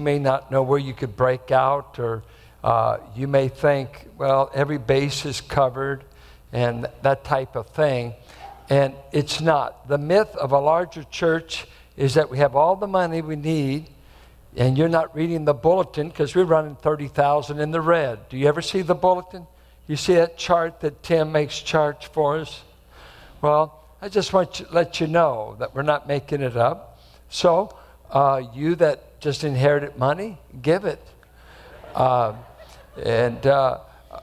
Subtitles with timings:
[0.00, 2.22] You may not know where you could break out, or
[2.62, 6.04] uh, you may think, well, every base is covered
[6.52, 8.14] and that type of thing.
[8.70, 9.88] And it's not.
[9.88, 11.66] The myth of a larger church
[11.96, 13.88] is that we have all the money we need,
[14.56, 18.28] and you're not reading the bulletin because we're running 30,000 in the red.
[18.28, 19.48] Do you ever see the bulletin?
[19.88, 22.62] You see that chart that Tim makes charts for us?
[23.40, 27.00] Well, I just want to let you know that we're not making it up.
[27.30, 27.76] So,
[28.12, 31.04] uh, you that just inherited money, give it.
[31.94, 32.34] Uh,
[33.02, 33.80] and uh,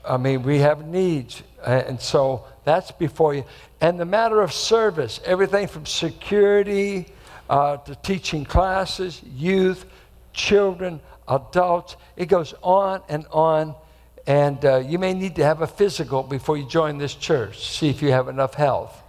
[0.08, 1.44] I mean, we have needs.
[1.66, 3.46] And so that's before you.
[3.82, 7.08] And the matter of service, everything from security
[7.50, 9.86] uh, to teaching classes, youth,
[10.34, 13.76] children, adults, it goes on and on.
[14.28, 17.90] And uh, you may need to have a physical before you join this church, see
[17.90, 19.02] if you have enough health.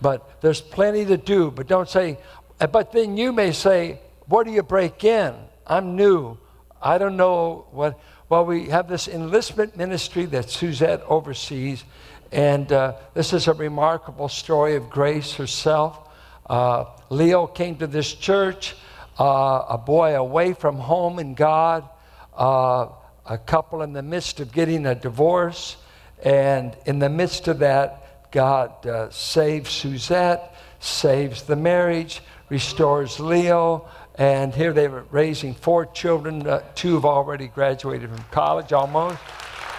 [0.00, 1.50] But there's plenty to do.
[1.50, 2.18] But don't say,
[2.58, 5.34] but then you may say, where do you break in?
[5.66, 6.38] I'm new.
[6.82, 7.98] I don't know what.
[8.28, 11.84] Well, we have this enlistment ministry that Suzette oversees,
[12.32, 16.08] and uh, this is a remarkable story of Grace herself.
[16.48, 18.74] Uh, Leo came to this church,
[19.18, 21.88] uh, a boy away from home and God,
[22.36, 22.88] uh,
[23.24, 25.76] a couple in the midst of getting a divorce,
[26.24, 33.88] and in the midst of that, God uh, saves Suzette, saves the marriage, restores Leo.
[34.18, 36.46] And here they were raising four children.
[36.46, 39.18] Uh, two have already graduated from college almost.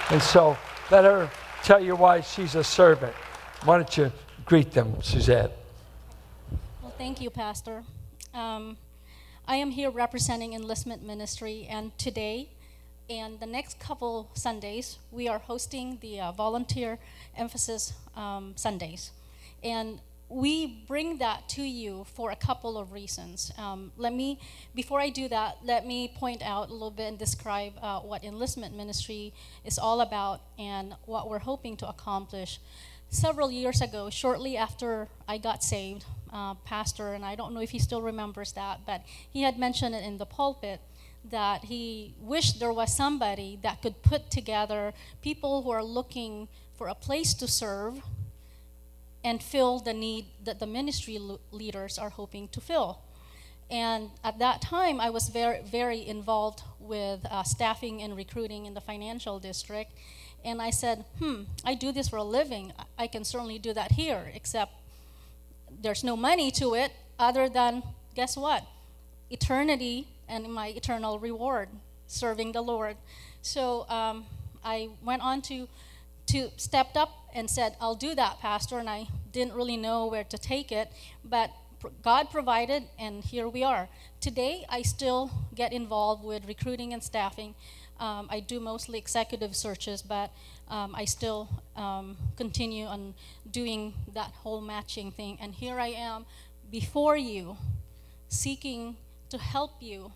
[0.09, 0.55] And so
[0.91, 1.29] let her
[1.63, 3.13] tell you why she's a servant.
[3.63, 4.11] Why don't you
[4.45, 5.51] greet them, Suzette?
[6.81, 7.83] Well, thank you, Pastor.
[8.33, 8.77] Um,
[9.47, 12.49] I am here representing Enlistment Ministry, and today
[13.09, 16.99] and the next couple Sundays, we are hosting the uh, volunteer
[17.37, 19.11] emphasis um, Sundays.
[19.63, 19.99] And
[20.29, 23.51] we bring that to you for a couple of reasons.
[23.57, 24.39] Um, let me,
[24.75, 28.23] before I do that, let me point out a little bit and describe uh, what
[28.23, 29.33] enlistment ministry
[29.63, 32.59] is all about and what we're hoping to accomplish.
[33.09, 37.69] Several years ago, shortly after I got saved, uh, pastor, and I don't know if
[37.69, 40.81] he still remembers that, but he had mentioned it in the pulpit
[41.29, 46.87] that he wished there was somebody that could put together people who are looking for
[46.87, 48.01] a place to serve
[49.23, 51.19] and fill the need that the ministry
[51.51, 52.99] leaders are hoping to fill.
[53.69, 58.73] And at that time, I was very, very involved with uh, staffing and recruiting in
[58.73, 59.91] the financial district.
[60.45, 62.71] And I said, hmm, I do this for a living.
[62.97, 64.71] I can certainly do that here, except
[65.81, 67.83] there's no money to it other than,
[68.15, 68.63] guess what?
[69.29, 71.67] Eternity and my eternal reward,
[72.07, 72.95] serving the Lord.
[73.41, 74.25] So um,
[74.63, 75.67] I went on to
[76.27, 80.23] to stepped up and said, "I'll do that, pastor." And I didn't really know where
[80.23, 80.91] to take it,
[81.23, 81.51] but
[82.01, 83.87] God provided, and here we are.
[84.19, 87.53] Today, I still get involved with recruiting and staffing.
[87.99, 90.31] Um, I do mostly executive searches, but
[90.69, 93.13] um, I still um, continue on
[93.49, 95.37] doing that whole matching thing.
[95.41, 96.25] And here I am
[96.71, 97.57] before you,
[98.27, 98.97] seeking
[99.29, 100.11] to help you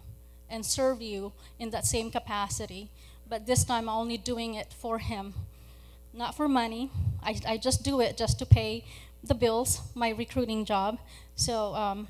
[0.49, 2.89] and serve you in that same capacity.
[3.27, 5.33] But this time, I'm only doing it for Him
[6.13, 6.89] not for money.
[7.23, 8.85] I, I just do it just to pay
[9.23, 10.99] the bills, my recruiting job.
[11.35, 12.07] So, um,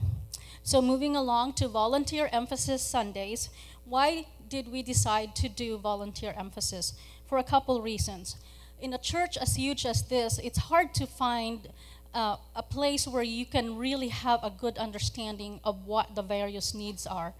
[0.63, 3.49] so moving along to volunteer emphasis Sundays.
[3.85, 6.93] Why did we decide to do volunteer emphasis?
[7.25, 8.35] For a couple reasons.
[8.79, 11.69] In a church as huge as this, it's hard to find
[12.13, 16.73] uh, a place where you can really have a good understanding of what the various
[16.73, 17.33] needs are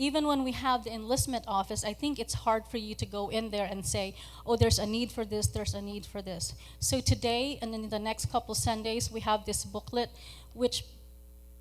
[0.00, 3.28] even when we have the enlistment office, I think it's hard for you to go
[3.28, 4.14] in there and say,
[4.46, 6.54] oh, there's a need for this, there's a need for this.
[6.78, 10.08] So today and in the next couple Sundays, we have this booklet
[10.54, 10.84] which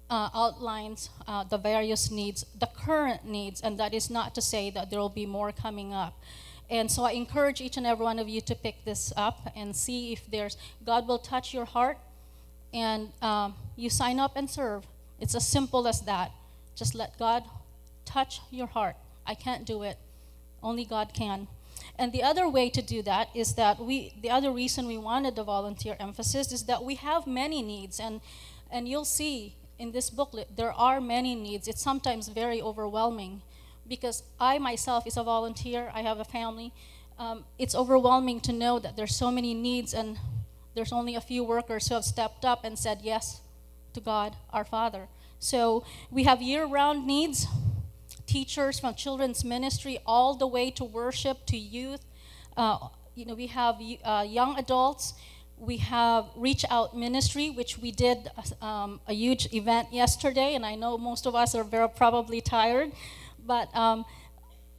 [0.10, 4.70] uh, outlines uh, the various needs, the current needs, and that is not to say
[4.70, 6.14] that there will be more coming up.
[6.70, 9.76] And so I encourage each and every one of you to pick this up and
[9.76, 11.98] see if there's, God will touch your heart
[12.74, 14.88] and um, you sign up and serve.
[15.20, 16.32] It's as simple as that.
[16.76, 17.44] Just let God
[18.10, 18.96] touch your heart.
[19.26, 19.98] I can't do it.
[20.64, 21.48] Only God can.
[21.98, 25.36] And the other way to do that is that we the other reason we wanted
[25.36, 28.22] the volunteer emphasis is that we have many needs and
[28.72, 31.68] and you'll see in this booklet there are many needs.
[31.68, 33.42] It's sometimes very overwhelming
[33.88, 35.92] because I myself is a volunteer.
[35.94, 36.74] I have a family.
[37.18, 40.18] Um, it's overwhelming to know that there's so many needs and
[40.76, 43.42] there's only a few workers who have stepped up and said yes
[43.94, 45.08] to God, our Father.
[45.40, 47.48] So we have year-round needs
[48.30, 52.06] teachers from children's ministry all the way to worship to youth.
[52.56, 52.78] Uh,
[53.16, 55.16] you know, we have uh, young adults.
[55.58, 58.30] We have Reach Out Ministry, which we did
[58.62, 62.92] um, a huge event yesterday, and I know most of us are very probably tired,
[63.46, 64.06] but um,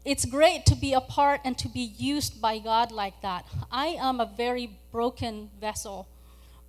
[0.05, 3.44] it's great to be a part and to be used by God like that.
[3.70, 6.08] I am a very broken vessel,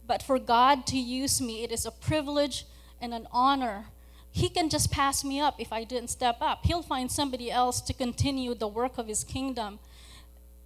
[0.07, 2.65] but for God to use me, it is a privilege
[2.99, 3.85] and an honor.
[4.31, 6.65] He can just pass me up if I didn't step up.
[6.65, 9.79] He'll find somebody else to continue the work of His kingdom.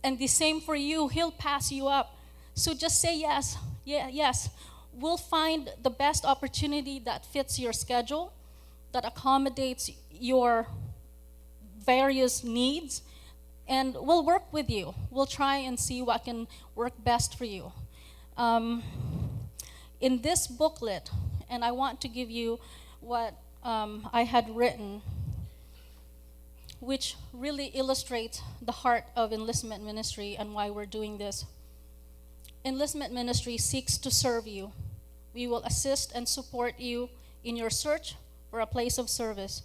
[0.03, 2.17] And the same for you, He'll pass you up.
[2.53, 3.57] So just say yes.
[3.83, 4.49] Yeah, yes.
[4.93, 8.31] We'll find the best opportunity that fits your schedule,
[8.93, 10.67] that accommodates your
[11.85, 13.01] various needs,
[13.67, 14.93] and we'll work with you.
[15.09, 17.71] We'll try and see what can work best for you.
[18.37, 18.83] Um,
[19.99, 21.09] in this booklet,
[21.49, 22.59] and I want to give you
[23.01, 23.33] what
[23.65, 25.01] um, I had written,
[26.79, 31.45] which really illustrates the heart of enlistment ministry and why we're doing this.
[32.63, 34.71] Enlistment ministry seeks to serve you.
[35.33, 37.09] We will assist and support you
[37.43, 38.15] in your search
[38.51, 39.63] for a place of service.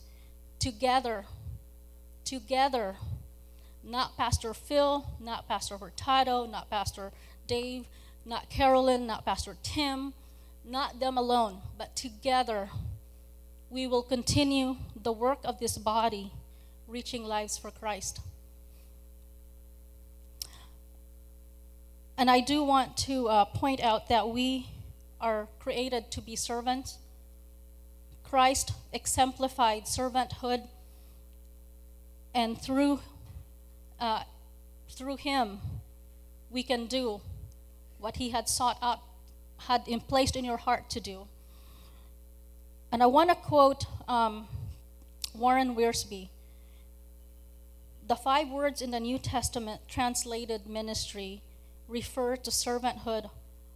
[0.58, 1.26] Together,
[2.24, 2.96] together.
[3.84, 7.12] Not Pastor Phil, not Pastor Hurtado, not Pastor
[7.46, 7.86] Dave,
[8.24, 10.14] not Carolyn, not Pastor Tim,
[10.64, 12.70] not them alone, but together
[13.70, 16.32] we will continue the work of this body,
[16.88, 18.20] reaching lives for Christ.
[22.18, 24.68] And I do want to uh, point out that we
[25.20, 26.98] are created to be servants.
[28.24, 30.66] Christ exemplified servanthood
[32.34, 33.00] and through,
[33.98, 34.24] uh,
[34.90, 35.60] through him,
[36.50, 37.20] we can do
[37.98, 38.98] what he had sought out,
[39.58, 41.26] had placed in your heart to do.
[42.92, 44.48] And I want to quote um,
[45.34, 46.28] Warren Wiersbe.
[48.06, 51.42] The five words in the New Testament translated ministry
[51.86, 53.30] refer to servanthood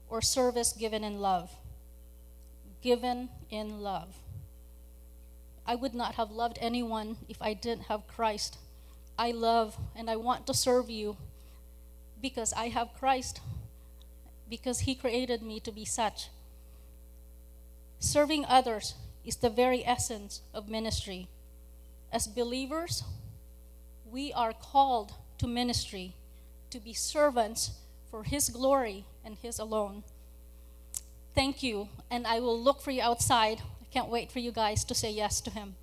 [0.08, 1.52] or service given in love.
[2.82, 4.16] Given in love.
[5.64, 8.58] I would not have loved anyone if I didn't have Christ.
[9.16, 11.16] I love and I want to serve you
[12.20, 13.40] because I have Christ,
[14.50, 16.28] because He created me to be such.
[18.00, 21.28] Serving others is the very essence of ministry.
[22.12, 23.02] As believers,
[24.04, 26.14] we are called to ministry,
[26.70, 27.72] to be servants
[28.10, 30.04] for His glory and His alone.
[31.34, 34.84] Thank you, and I will look for you outside I can't wait for you guys
[34.84, 35.76] to say yes to him.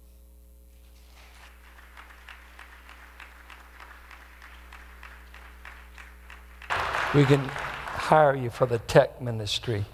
[7.14, 9.86] We can hire you for the tech ministry.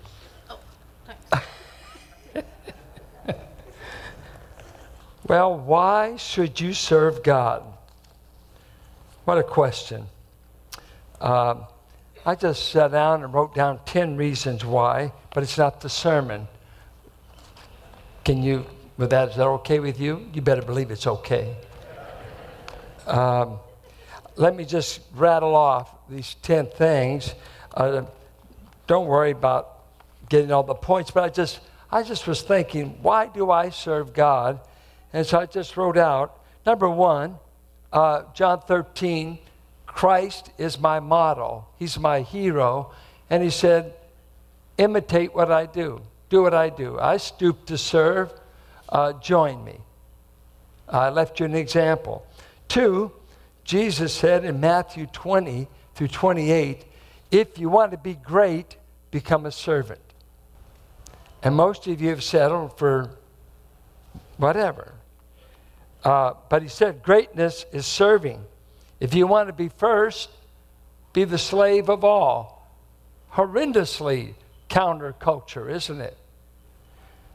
[5.27, 7.63] Well, why should you serve God?
[9.25, 10.05] What a question.
[11.19, 11.65] Um,
[12.25, 16.47] I just sat down and wrote down 10 reasons why, but it's not the sermon.
[18.23, 18.65] Can you,
[18.97, 20.29] with that, is that okay with you?
[20.33, 21.55] You better believe it's okay.
[23.05, 23.59] Um,
[24.35, 27.33] let me just rattle off these 10 things.
[27.73, 28.03] Uh,
[28.85, 29.83] don't worry about
[30.29, 31.59] getting all the points, but I just,
[31.91, 34.59] I just was thinking, why do I serve God?
[35.13, 37.37] And so I just wrote out number one,
[37.93, 39.39] uh, John 13,
[39.85, 42.91] Christ is my model, He's my hero.
[43.29, 43.93] And He said,
[44.77, 46.99] imitate what I do do what I do.
[46.99, 48.31] I stoop to serve.
[48.89, 49.77] Uh, join me.
[50.87, 52.25] I left you an example.
[52.67, 53.11] Two,
[53.63, 56.85] Jesus said in Matthew 20 through 28,
[57.31, 58.77] if you want to be great,
[59.11, 59.99] become a servant.
[61.43, 63.09] And most of you have settled for
[64.37, 64.93] whatever.
[66.07, 68.41] Uh, but he said, greatness is serving.
[69.01, 70.29] If you want to be first,
[71.11, 72.71] be the slave of all.
[73.33, 74.33] Horrendously
[74.69, 76.17] counterculture, isn't it?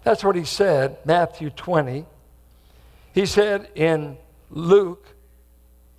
[0.05, 2.07] That's what he said, Matthew 20.
[3.13, 4.17] He said in
[4.49, 5.07] Luke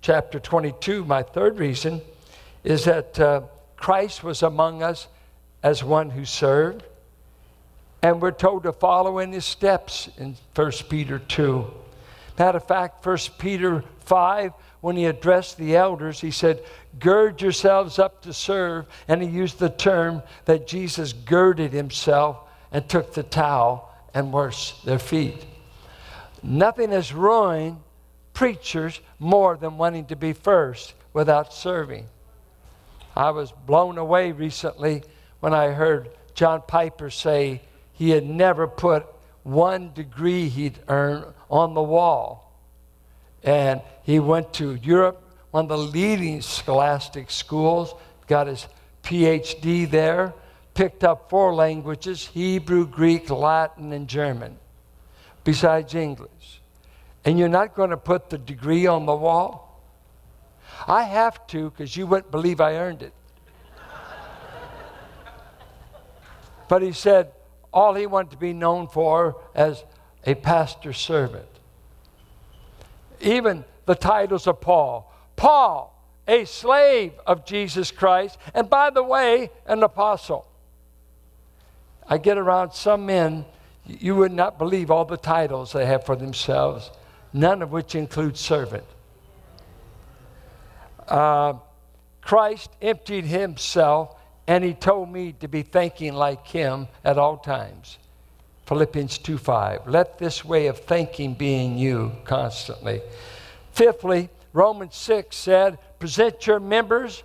[0.02, 2.02] chapter 22, my third reason
[2.64, 3.42] is that uh,
[3.76, 5.06] Christ was among us
[5.62, 6.82] as one who served.
[8.02, 11.83] And we're told to follow in his steps in 1 Peter 2.
[12.38, 16.62] Matter of fact, 1 Peter 5, when he addressed the elders, he said,
[16.98, 18.86] Gird yourselves up to serve.
[19.08, 22.38] And he used the term that Jesus girded himself
[22.72, 25.46] and took the towel and washed their feet.
[26.42, 27.78] Nothing has ruined
[28.32, 32.06] preachers more than wanting to be first without serving.
[33.16, 35.04] I was blown away recently
[35.40, 37.62] when I heard John Piper say
[37.92, 39.06] he had never put
[39.44, 42.52] one degree he'd earned on the wall.
[43.44, 47.94] And he went to Europe, one of the leading scholastic schools,
[48.26, 48.66] got his
[49.02, 50.32] PhD there,
[50.72, 54.58] picked up four languages Hebrew, Greek, Latin, and German,
[55.44, 56.62] besides English.
[57.24, 59.82] And you're not going to put the degree on the wall?
[60.88, 63.12] I have to because you wouldn't believe I earned it.
[66.68, 67.30] but he said
[67.74, 69.84] all he wanted to be known for as
[70.24, 71.48] a pastor servant.
[73.20, 75.90] Even the titles of Paul Paul,
[76.28, 80.46] a slave of Jesus Christ, and by the way, an apostle.
[82.08, 83.44] I get around some men,
[83.84, 86.90] you would not believe all the titles they have for themselves,
[87.32, 88.84] none of which include servant.
[91.08, 91.54] Uh,
[92.20, 94.16] Christ emptied himself
[94.46, 97.98] and he told me to be thinking like him at all times.
[98.66, 99.88] Philippians 2 5.
[99.88, 103.02] Let this way of thinking be in you constantly.
[103.72, 107.24] Fifthly, Romans 6 said, present your members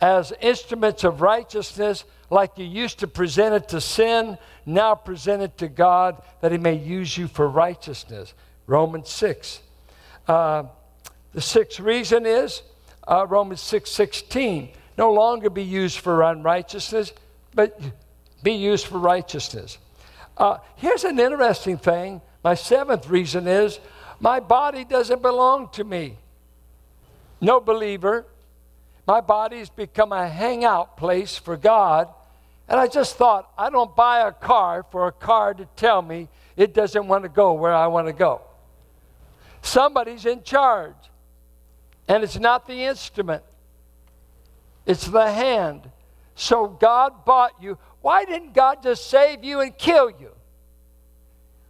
[0.00, 5.58] as instruments of righteousness like you used to present it to sin, now present it
[5.58, 8.34] to God that He may use you for righteousness.
[8.66, 9.60] Romans 6.
[10.26, 10.64] Uh,
[11.32, 12.62] the sixth reason is
[13.06, 14.70] uh, Romans 6 16.
[15.00, 17.12] No longer be used for unrighteousness,
[17.54, 17.80] but
[18.42, 19.78] be used for righteousness.
[20.36, 22.20] Uh, here's an interesting thing.
[22.44, 23.80] My seventh reason is
[24.20, 26.18] my body doesn't belong to me.
[27.40, 28.26] No believer.
[29.06, 32.08] My body's become a hangout place for God
[32.70, 36.28] and I just thought, I don't buy a car for a car to tell me
[36.56, 38.42] it doesn't want to go where I want to go.
[39.60, 40.94] Somebody's in charge.
[42.06, 43.42] And it's not the instrument,
[44.86, 45.90] it's the hand.
[46.34, 47.78] So God bought you.
[48.00, 50.32] Why didn't God just save you and kill you?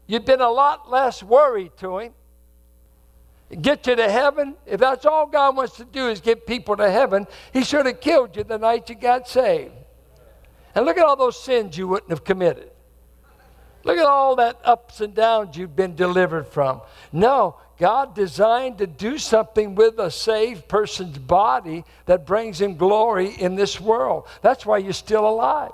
[0.07, 2.12] You'd been a lot less worried to Him.
[3.61, 4.55] Get you to heaven.
[4.67, 8.00] If that's all God wants to do is get people to heaven, He should have
[8.00, 9.75] killed you the night you got saved.
[10.75, 12.71] And look at all those sins you wouldn't have committed.
[13.83, 16.83] Look at all that ups and downs you've been delivered from.
[17.12, 23.30] No, God designed to do something with a saved person's body that brings him glory
[23.30, 24.28] in this world.
[24.42, 25.72] That's why you're still alive.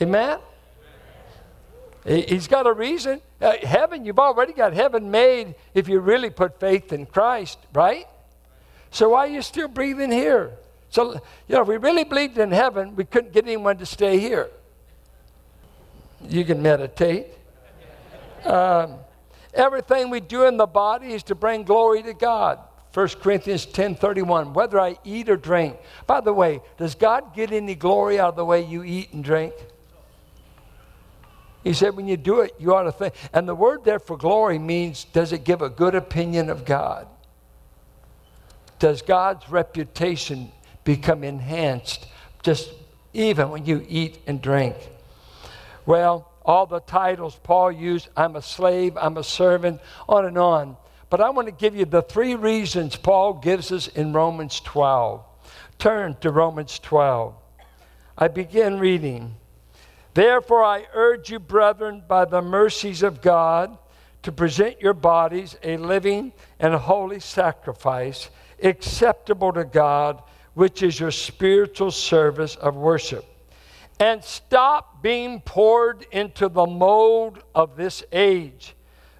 [0.00, 0.38] Amen?
[2.06, 3.20] He's got a reason.
[3.38, 8.06] Uh, heaven, you've already got heaven made if you really put faith in Christ, right?
[8.90, 10.52] So why are you still breathing here?
[10.88, 11.12] So,
[11.48, 14.48] you know, if we really believed in heaven, we couldn't get anyone to stay here.
[16.26, 17.26] You can meditate.
[18.46, 18.94] Um,
[19.58, 22.58] everything we do in the body is to bring glory to God.
[22.94, 25.76] 1 Corinthians 10:31 whether I eat or drink.
[26.06, 29.22] By the way, does God get any glory out of the way you eat and
[29.22, 29.52] drink?
[31.62, 33.14] He said when you do it, you ought to think.
[33.34, 37.06] And the word there for glory means does it give a good opinion of God?
[38.78, 40.52] Does God's reputation
[40.84, 42.06] become enhanced
[42.42, 42.72] just
[43.12, 44.76] even when you eat and drink.
[45.86, 50.78] Well, all the titles Paul used I'm a slave, I'm a servant, on and on.
[51.10, 55.22] But I want to give you the three reasons Paul gives us in Romans 12.
[55.78, 57.34] Turn to Romans 12.
[58.16, 59.36] I begin reading.
[60.14, 63.76] Therefore, I urge you, brethren, by the mercies of God,
[64.22, 68.30] to present your bodies a living and holy sacrifice,
[68.62, 70.22] acceptable to God
[70.54, 73.37] which is your spiritual service of worship.
[74.00, 78.76] And stop being poured into the mold of this age,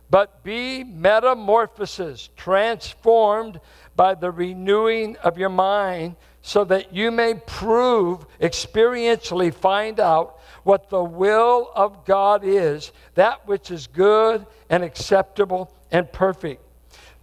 [0.08, 3.60] but be metamorphosis, transformed
[3.96, 10.88] by the renewing of your mind, so that you may prove, experientially find out what
[10.88, 16.62] the will of God is, that which is good and acceptable and perfect.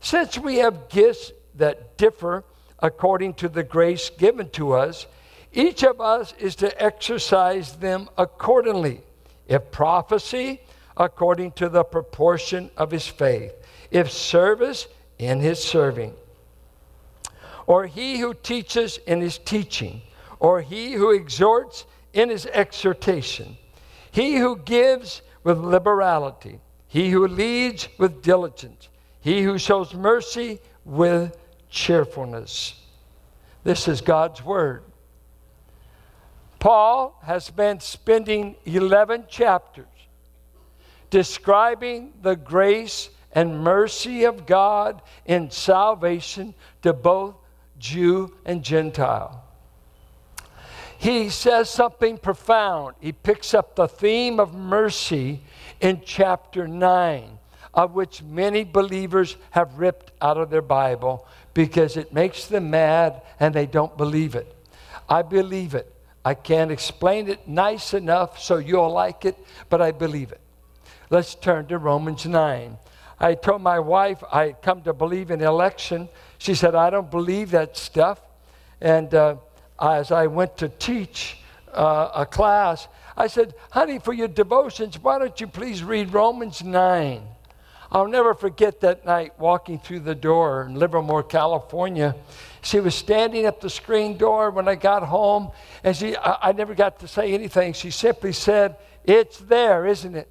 [0.00, 2.44] Since we have gifts that differ
[2.80, 5.06] according to the grace given to us,
[5.52, 9.00] each of us is to exercise them accordingly.
[9.48, 10.60] If prophecy,
[10.96, 13.52] according to the proportion of his faith.
[13.90, 14.88] If service,
[15.18, 16.14] in his serving.
[17.66, 20.02] Or he who teaches in his teaching.
[20.38, 23.56] Or he who exhorts in his exhortation.
[24.10, 26.60] He who gives with liberality.
[26.88, 28.88] He who leads with diligence.
[29.26, 31.36] He who shows mercy with
[31.68, 32.80] cheerfulness.
[33.64, 34.84] This is God's word.
[36.60, 39.88] Paul has been spending 11 chapters
[41.10, 47.34] describing the grace and mercy of God in salvation to both
[47.80, 49.42] Jew and Gentile.
[50.98, 52.94] He says something profound.
[53.00, 55.40] He picks up the theme of mercy
[55.80, 57.35] in chapter 9,
[57.76, 63.20] of which many believers have ripped out of their Bible because it makes them mad
[63.38, 64.52] and they don't believe it.
[65.08, 65.92] I believe it.
[66.24, 69.36] I can't explain it nice enough so you'll like it,
[69.68, 70.40] but I believe it.
[71.10, 72.78] Let's turn to Romans 9.
[73.20, 76.08] I told my wife I had come to believe in election.
[76.38, 78.20] She said, I don't believe that stuff.
[78.80, 79.36] And uh,
[79.80, 81.38] as I went to teach
[81.72, 86.64] uh, a class, I said, honey, for your devotions, why don't you please read Romans
[86.64, 87.22] 9?
[87.90, 92.16] I'll never forget that night walking through the door in Livermore, California.
[92.62, 95.52] She was standing at the screen door when I got home,
[95.84, 97.72] and she, I, I never got to say anything.
[97.74, 100.28] She simply said, It's there, isn't it?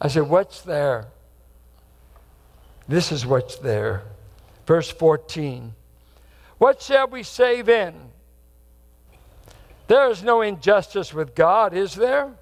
[0.00, 1.08] I said, What's there?
[2.86, 4.02] This is what's there.
[4.66, 5.74] Verse 14.
[6.58, 7.94] What shall we say then?
[9.86, 12.32] There is no injustice with God, is there?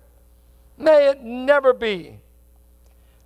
[0.76, 2.18] May it never be.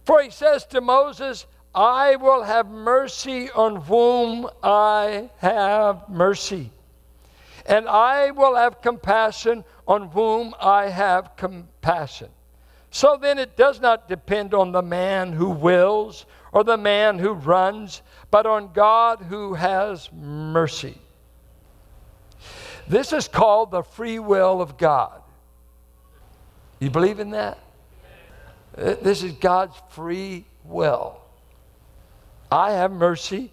[0.07, 6.71] For he says to Moses, I will have mercy on whom I have mercy,
[7.67, 12.29] and I will have compassion on whom I have compassion.
[12.91, 17.33] So then it does not depend on the man who wills or the man who
[17.33, 20.99] runs, but on God who has mercy.
[22.89, 25.21] This is called the free will of God.
[26.79, 27.59] You believe in that?
[28.77, 31.19] Uh, this is God's free will.
[32.51, 33.53] I have mercy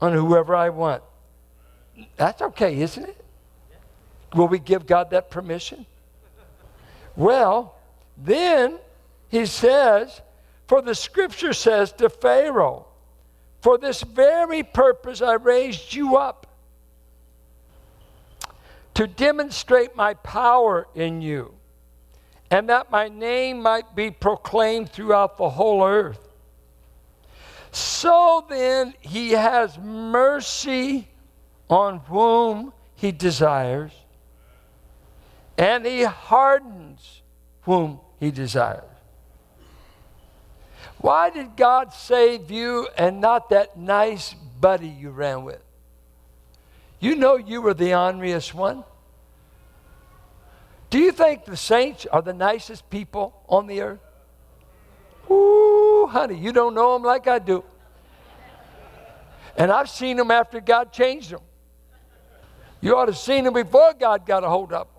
[0.00, 1.02] on whoever I want.
[2.16, 3.24] That's okay, isn't it?
[4.34, 5.86] Will we give God that permission?
[7.16, 7.74] Well,
[8.16, 8.78] then
[9.28, 10.20] he says,
[10.66, 12.86] For the scripture says to Pharaoh,
[13.60, 16.46] For this very purpose I raised you up,
[18.94, 21.52] to demonstrate my power in you,
[22.50, 26.28] and that my name might be proclaimed throughout the whole earth.
[27.72, 31.08] So then he has mercy
[31.68, 33.92] on whom he desires,
[35.58, 37.22] and he hardens
[37.62, 38.84] whom he desires.
[40.98, 45.60] Why did God save you and not that nice buddy you ran with?
[46.98, 48.84] You know you were the honoriest one.
[50.90, 54.00] Do you think the saints are the nicest people on the earth?
[55.30, 57.64] Ooh, honey, you don't know them like I do.
[59.56, 61.40] And I've seen them after God changed them.
[62.80, 64.96] You ought to have seen them before God got a hold of them.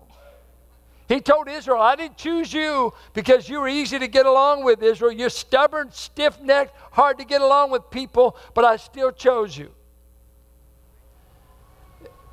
[1.08, 4.82] He told Israel, I didn't choose you because you were easy to get along with,
[4.82, 5.10] Israel.
[5.10, 9.72] You're stubborn, stiff necked, hard to get along with people, but I still chose you.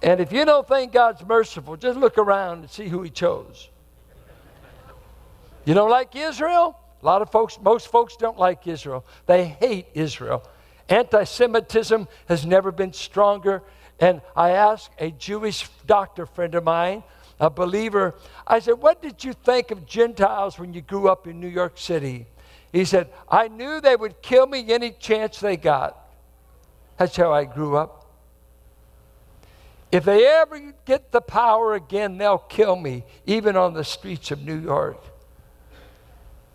[0.05, 3.69] And if you don't think God's merciful, just look around and see who He chose.
[5.65, 6.79] You don't like Israel?
[7.01, 9.03] A lot of folks, most folks don't like Israel.
[9.25, 10.47] They hate Israel.
[10.89, 13.63] Anti Semitism has never been stronger.
[13.99, 17.01] And I asked a Jewish doctor friend of mine
[17.39, 18.13] a believer.
[18.45, 21.79] I said, What did you think of Gentiles when you grew up in New York
[21.79, 22.27] City?
[22.71, 25.97] He said, I knew they would kill me any chance they got.
[26.97, 28.04] That's how I grew up.
[29.95, 34.41] If they ever get the power again, they'll kill me, even on the streets of
[34.41, 35.01] New York.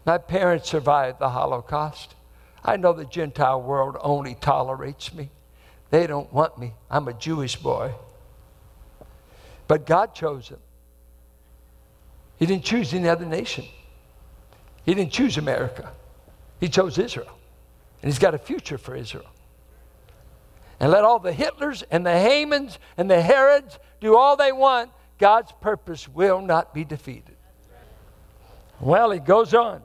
[0.05, 2.14] My parents survived the Holocaust.
[2.62, 5.31] I know the Gentile world only tolerates me.
[5.88, 6.74] They don't want me.
[6.90, 7.94] I'm a Jewish boy.
[9.66, 10.61] But God chose them.
[12.38, 13.64] He didn't choose any other nation.
[14.85, 15.90] He didn't choose America.
[16.61, 17.38] He chose Israel.
[18.03, 19.31] And he's got a future for Israel.
[20.80, 24.90] And let all the Hitlers and the Hamans and the Herods do all they want.
[25.18, 27.36] God's purpose will not be defeated.
[28.80, 29.82] Well, he goes on.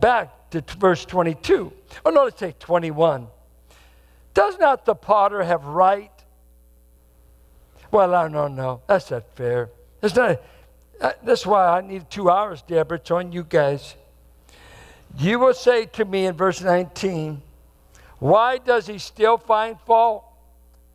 [0.00, 1.72] Back to verse 22.
[2.04, 3.26] Oh, no, let's say 21.
[4.34, 6.10] Does not the potter have right?
[7.90, 8.82] Well, I don't know.
[8.86, 9.70] That's not fair.
[10.00, 10.42] That's not.
[11.00, 12.98] Uh, that's why I need two hours, Deborah.
[12.98, 13.94] It's on you guys.
[15.16, 17.40] You will say to me in verse 19,
[18.24, 20.24] Why does he still find fault?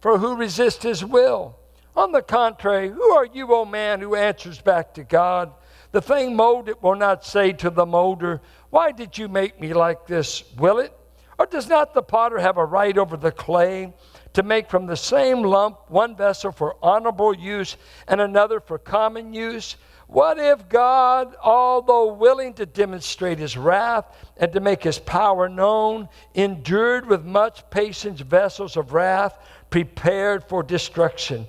[0.01, 1.59] For who resists his will?
[1.95, 5.53] On the contrary, who are you, O man, who answers back to God?
[5.91, 10.07] The thing molded will not say to the molder, Why did you make me like
[10.07, 10.43] this?
[10.57, 10.91] Will it?
[11.37, 13.93] Or does not the potter have a right over the clay
[14.33, 19.35] to make from the same lump one vessel for honorable use and another for common
[19.35, 19.77] use?
[20.09, 24.05] What if God, although willing to demonstrate his wrath
[24.37, 29.37] and to make his power known, endured with much patience vessels of wrath
[29.69, 31.45] prepared for destruction?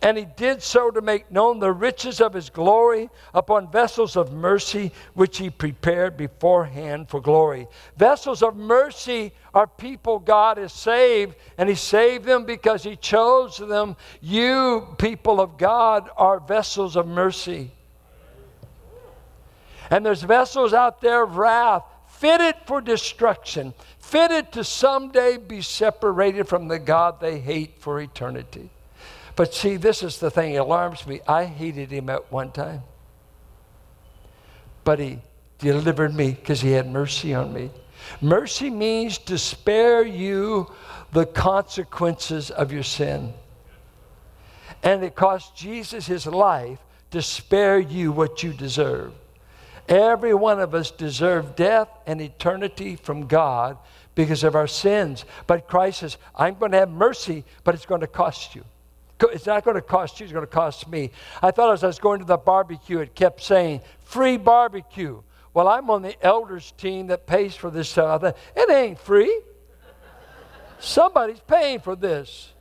[0.00, 4.32] And he did so to make known the riches of his glory upon vessels of
[4.32, 7.66] mercy, which he prepared beforehand for glory.
[7.96, 13.58] Vessels of mercy are people God has saved, and he saved them because he chose
[13.58, 13.96] them.
[14.20, 17.72] You, people of God, are vessels of mercy.
[19.94, 26.48] And there's vessels out there of wrath, fitted for destruction, fitted to someday be separated
[26.48, 28.70] from the God they hate for eternity.
[29.36, 31.20] But see, this is the thing that alarms me.
[31.28, 32.82] I hated him at one time.
[34.82, 35.20] But he
[35.58, 37.70] delivered me because he had mercy on me.
[38.20, 40.72] Mercy means to spare you
[41.12, 43.32] the consequences of your sin.
[44.82, 46.80] And it cost Jesus his life
[47.12, 49.12] to spare you what you deserve.
[49.88, 53.76] Every one of us deserve death and eternity from God
[54.14, 55.24] because of our sins.
[55.46, 58.64] But Christ says, I'm going to have mercy, but it's going to cost you.
[59.32, 61.10] It's not going to cost you, it's going to cost me.
[61.42, 65.22] I thought as I was going to the barbecue, it kept saying, free barbecue.
[65.52, 68.22] Well, I'm on the elders team that pays for this stuff.
[68.22, 69.40] Thought, it ain't free.
[70.80, 72.52] Somebody's paying for this.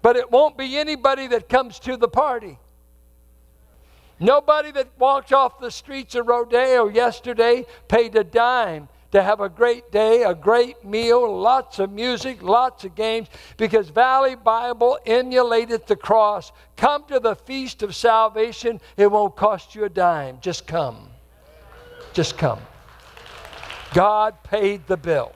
[0.00, 2.58] But it won't be anybody that comes to the party.
[4.22, 9.48] Nobody that walked off the streets of Rodeo yesterday paid a dime to have a
[9.48, 15.88] great day, a great meal, lots of music, lots of games, because Valley Bible emulated
[15.88, 16.52] the cross.
[16.76, 18.80] Come to the feast of salvation.
[18.96, 20.38] It won't cost you a dime.
[20.40, 21.08] Just come.
[22.12, 22.60] Just come.
[23.92, 25.32] God paid the bill.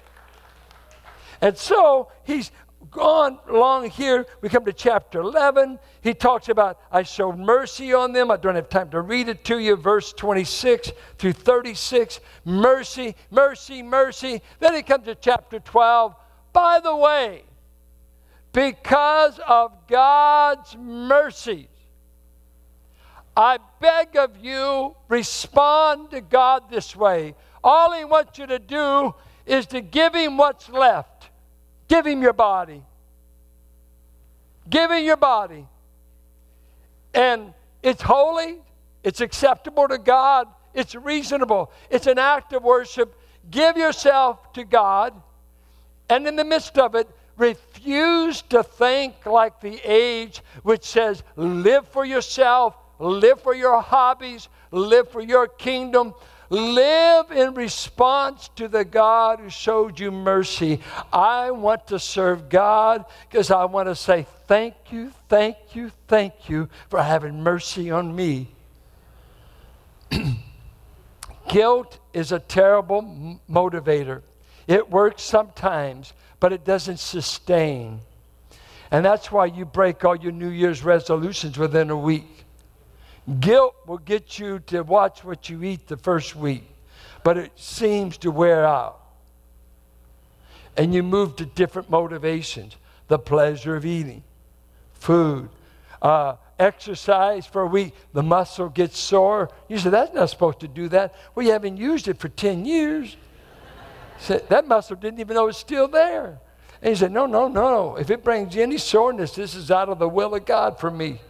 [1.40, 2.53] And so he's
[2.92, 4.27] gone along here.
[4.40, 5.81] We come to chapter 11.
[6.07, 8.31] He talks about, I showed mercy on them.
[8.31, 9.75] I don't have time to read it to you.
[9.75, 12.21] Verse 26 through 36.
[12.45, 14.40] Mercy, mercy, mercy.
[14.61, 16.14] Then he comes to chapter 12.
[16.53, 17.42] By the way,
[18.53, 21.66] because of God's mercies,
[23.37, 27.35] I beg of you, respond to God this way.
[27.64, 29.12] All He wants you to do
[29.45, 31.31] is to give Him what's left.
[31.88, 32.85] Give Him your body.
[34.71, 35.66] Give Him your body.
[37.16, 38.59] And it's holy,
[39.02, 43.18] it's acceptable to God, it's reasonable, it's an act of worship.
[43.50, 45.14] Give yourself to God,
[46.11, 51.88] and in the midst of it, refuse to think like the age which says, live
[51.88, 56.12] for yourself, live for your hobbies, live for your kingdom.
[56.48, 60.80] Live in response to the God who showed you mercy.
[61.12, 66.48] I want to serve God because I want to say thank you, thank you, thank
[66.48, 68.48] you for having mercy on me.
[71.48, 74.22] Guilt is a terrible motivator.
[74.66, 78.00] It works sometimes, but it doesn't sustain.
[78.90, 82.36] And that's why you break all your New Year's resolutions within a week.
[83.40, 86.64] Guilt will get you to watch what you eat the first week,
[87.24, 89.00] but it seems to wear out.
[90.76, 92.76] And you move to different motivations
[93.08, 94.22] the pleasure of eating,
[94.94, 95.48] food,
[96.02, 99.50] uh, exercise for a week, the muscle gets sore.
[99.68, 101.14] You say, that's not supposed to do that.
[101.34, 103.16] Well, you haven't used it for 10 years.
[104.18, 106.38] Said, that muscle didn't even know it's still there.
[106.82, 107.96] And he said, no, no, no.
[107.96, 111.20] If it brings any soreness, this is out of the will of God for me.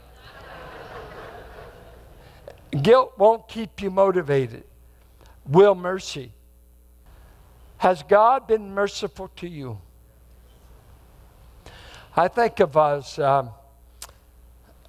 [2.83, 4.65] Guilt won't keep you motivated.
[5.47, 6.33] Will mercy.
[7.79, 9.79] Has God been merciful to you?
[12.17, 13.51] I think of us, um,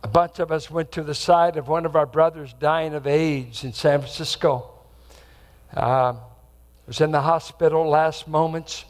[0.02, 3.06] a bunch of us went to the side of one of our brothers dying of
[3.06, 4.72] AIDS in San Francisco.
[5.74, 6.16] Uh,
[6.88, 8.86] was in the hospital last moments.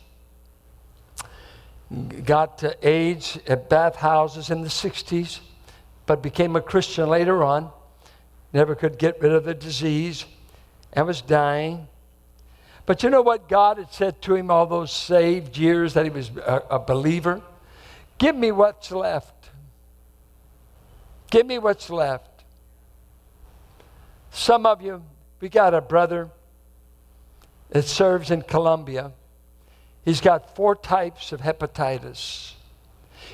[2.24, 5.40] Got to AIDS at bathhouses in the 60s,
[6.06, 7.72] but became a Christian later on
[8.54, 10.26] never could get rid of the disease,
[10.94, 11.88] and was dying.
[12.86, 16.10] But you know what God had said to him all those saved years that he
[16.10, 17.42] was a, a believer?
[18.18, 19.50] Give me what's left.
[21.30, 22.44] Give me what's left.
[24.32, 25.04] Some of you,
[25.42, 26.30] we got a brother
[27.70, 29.12] that serves in Colombia.
[30.06, 32.54] He's got four types of hepatitis.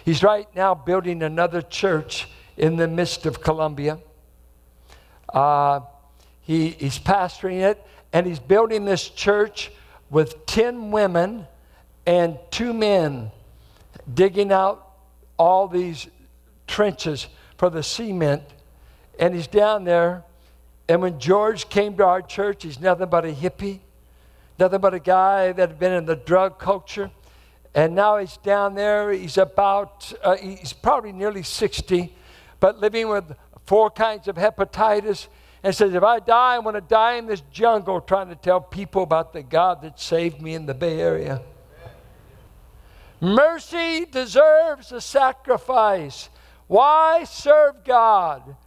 [0.04, 4.00] He's right now building another church in the midst of Colombia.
[5.34, 5.82] Uh,
[6.42, 9.72] he, he's pastoring it, and he's building this church
[10.10, 11.48] with 10 women
[12.06, 13.32] and two men
[14.14, 14.88] digging out
[15.38, 16.08] all these
[16.68, 18.44] trenches for the cement.
[19.20, 20.24] And he's down there.
[20.88, 23.80] And when George came to our church, he's nothing but a hippie,
[24.60, 27.10] nothing but a guy that had been in the drug culture.
[27.74, 29.12] And now he's down there.
[29.12, 32.14] He's about, uh, he's probably nearly 60,
[32.60, 33.34] but living with
[33.66, 35.28] four kinds of hepatitis.
[35.66, 38.60] And says, if I die, I'm going to die in this jungle trying to tell
[38.60, 41.42] people about the God that saved me in the Bay Area.
[43.22, 46.28] Mercy deserves a sacrifice.
[46.68, 48.58] Why serve God?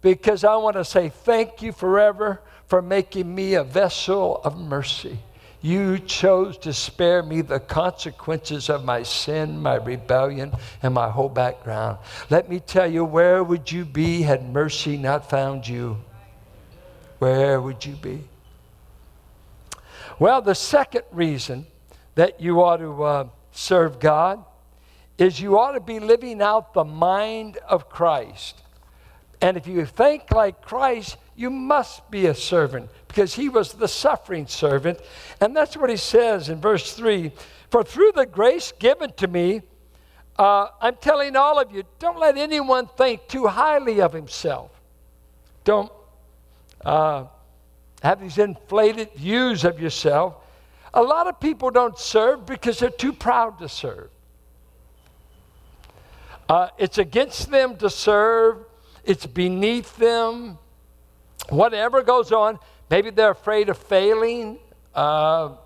[0.00, 5.18] Because I want to say thank you forever for making me a vessel of mercy.
[5.64, 11.30] You chose to spare me the consequences of my sin, my rebellion, and my whole
[11.30, 11.96] background.
[12.28, 15.96] Let me tell you, where would you be had mercy not found you?
[17.18, 18.24] Where would you be?
[20.18, 21.66] Well, the second reason
[22.14, 24.44] that you ought to uh, serve God
[25.16, 28.60] is you ought to be living out the mind of Christ.
[29.44, 33.86] And if you think like Christ, you must be a servant because he was the
[33.86, 34.98] suffering servant.
[35.38, 37.30] And that's what he says in verse 3
[37.68, 39.60] For through the grace given to me,
[40.38, 44.70] uh, I'm telling all of you, don't let anyone think too highly of himself.
[45.64, 45.92] Don't
[46.82, 47.26] uh,
[48.02, 50.36] have these inflated views of yourself.
[50.94, 54.08] A lot of people don't serve because they're too proud to serve.
[56.48, 58.64] Uh, it's against them to serve,
[59.04, 60.58] it's beneath them.
[61.48, 62.58] Whatever goes on,
[62.90, 64.58] maybe they're afraid of failing.
[64.94, 65.56] Uh,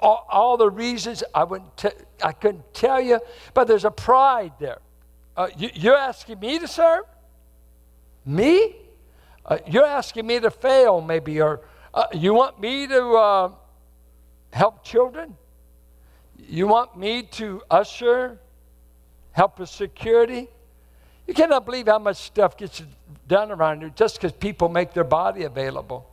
[0.00, 1.88] all, all, the reasons I wouldn't t-
[2.22, 3.20] I couldn't tell you,
[3.54, 4.78] but there's a pride there.
[5.36, 7.04] Uh, you, you're asking me to serve?
[8.24, 8.76] Me?
[9.46, 11.60] Uh, you're asking me to fail, maybe, or
[11.94, 13.52] uh, you want me to uh,
[14.52, 15.36] help children?
[16.36, 18.38] You want me to usher,
[19.32, 20.48] help with security?
[21.30, 22.82] You cannot believe how much stuff gets
[23.28, 26.10] done around here just because people make their body available.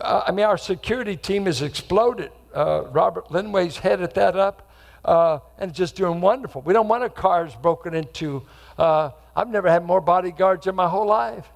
[0.00, 2.30] Uh, I mean, our security team has exploded.
[2.54, 4.70] Uh, Robert Linway's headed that up
[5.04, 6.62] uh, and just doing wonderful.
[6.62, 8.46] We don't want our cars broken into.
[8.78, 11.48] Uh, I've never had more bodyguards in my whole life.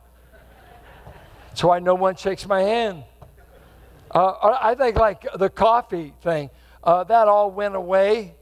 [1.55, 3.05] So I know one shakes my hand.
[4.11, 6.51] Uh, I think like the coffee thing,
[6.83, 8.35] uh, that all went away,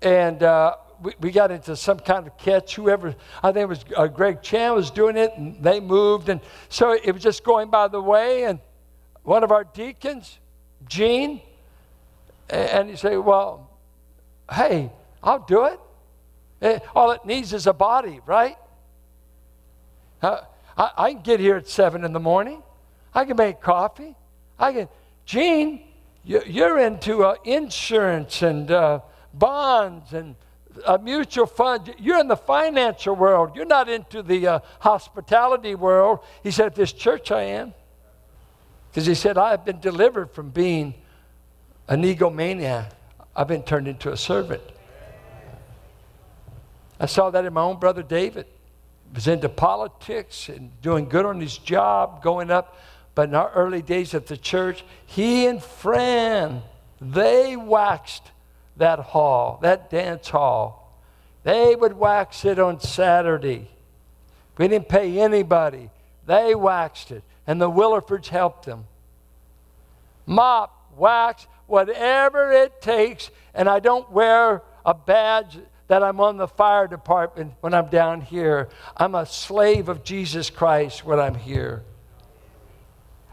[0.00, 0.42] and
[1.02, 2.76] we, we, got into some kind of catch.
[2.76, 6.40] Whoever, I think it was uh, Greg Chan was doing it, and they moved, and
[6.68, 8.44] so it was just going by the way.
[8.44, 8.60] And
[9.22, 10.38] one of our deacons,
[10.88, 11.40] Gene,
[12.48, 13.70] and he said, "Well,
[14.52, 14.90] hey,
[15.22, 15.80] I'll do it.
[16.62, 18.56] Eh, all it needs is a body, right?
[20.22, 20.42] Uh,
[20.76, 22.62] I, I can get here at seven in the morning.
[23.14, 24.16] I can make coffee."
[24.58, 24.88] I can,
[25.26, 25.82] Gene,
[26.24, 29.00] you're into uh, insurance and uh,
[29.32, 30.36] bonds and
[30.86, 31.94] a mutual fund.
[31.98, 33.54] You're in the financial world.
[33.54, 36.20] You're not into the uh, hospitality world.
[36.42, 37.74] He said, this church, I am.
[38.90, 40.94] Because he said, I have been delivered from being
[41.88, 42.90] an egomaniac.
[43.36, 44.62] I've been turned into a servant.
[47.00, 48.46] I saw that in my own brother David.
[49.08, 52.76] He was into politics and doing good on his job, going up
[53.14, 56.62] but in our early days at the church, he and Fran,
[57.00, 58.30] they waxed
[58.76, 60.98] that hall, that dance hall.
[61.42, 63.70] They would wax it on Saturday.
[64.56, 65.90] We didn't pay anybody.
[66.26, 68.86] They waxed it, and the Willifords helped them.
[70.26, 76.48] Mop, wax, whatever it takes, and I don't wear a badge that I'm on the
[76.48, 78.68] fire department when I'm down here.
[78.96, 81.82] I'm a slave of Jesus Christ when I'm here.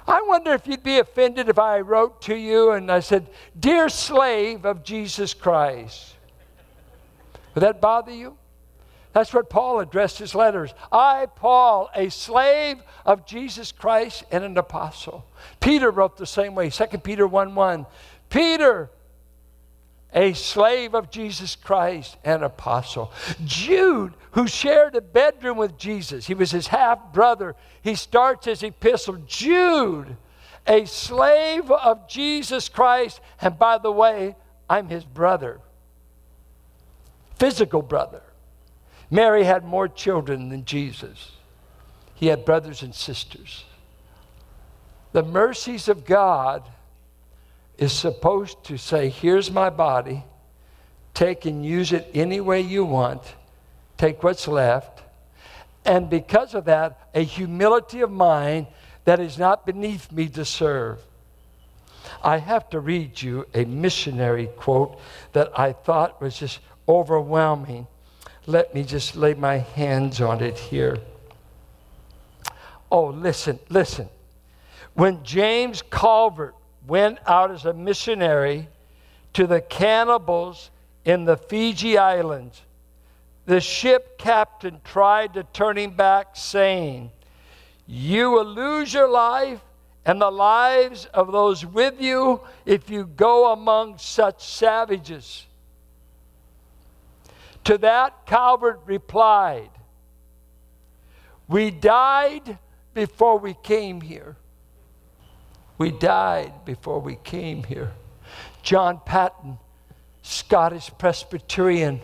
[0.08, 3.28] I wonder if you'd be offended if I wrote to you and I said,
[3.60, 6.16] Dear slave of Jesus Christ.
[7.54, 8.38] Would that bother you?
[9.14, 10.74] That's what Paul addressed his letters.
[10.92, 15.26] I, Paul, a slave of Jesus Christ and an apostle.
[15.60, 17.86] Peter wrote the same way, 2 Peter 1 1.
[18.30, 18.90] Peter,
[20.14, 23.12] a slave of Jesus Christ and apostle.
[23.46, 27.56] Jude, who shared a bedroom with Jesus, he was his half brother.
[27.82, 29.18] He starts his epistle.
[29.26, 30.18] Jude,
[30.68, 34.36] a slave of Jesus Christ, and by the way,
[34.70, 35.60] I'm his brother,
[37.38, 38.22] physical brother.
[39.10, 41.32] Mary had more children than Jesus,
[42.16, 43.66] he had brothers and sisters.
[45.12, 46.64] The mercies of God
[47.82, 50.24] is supposed to say, Here's my body,
[51.16, 53.22] take and use it any way you want,
[53.98, 55.02] take what's left.
[55.84, 58.68] And because of that, a humility of mind
[59.06, 61.00] that is not beneath me to serve.
[62.24, 65.00] I have to read you a missionary quote
[65.34, 67.88] that I thought was just overwhelming.
[68.46, 71.00] Let me just lay my hands on it here.
[72.92, 74.08] Oh, listen, listen.
[74.94, 76.54] When James Calvert
[76.88, 78.68] went out as a missionary
[79.34, 80.72] to the cannibals
[81.06, 82.62] in the Fiji Islands,
[83.46, 87.12] the ship captain tried to turn him back, saying,
[87.88, 89.62] You will lose your life
[90.06, 95.46] and the lives of those with you if you go among such savages.
[97.66, 99.70] To that, Calvert replied,
[101.48, 102.58] We died
[102.94, 104.36] before we came here.
[105.82, 107.92] We died before we came here.
[108.62, 109.58] John Paton,
[110.22, 112.02] Scottish Presbyterian,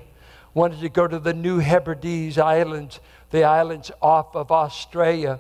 [0.56, 5.40] wanted to go to the New Hebrides Islands, the islands off of Australia.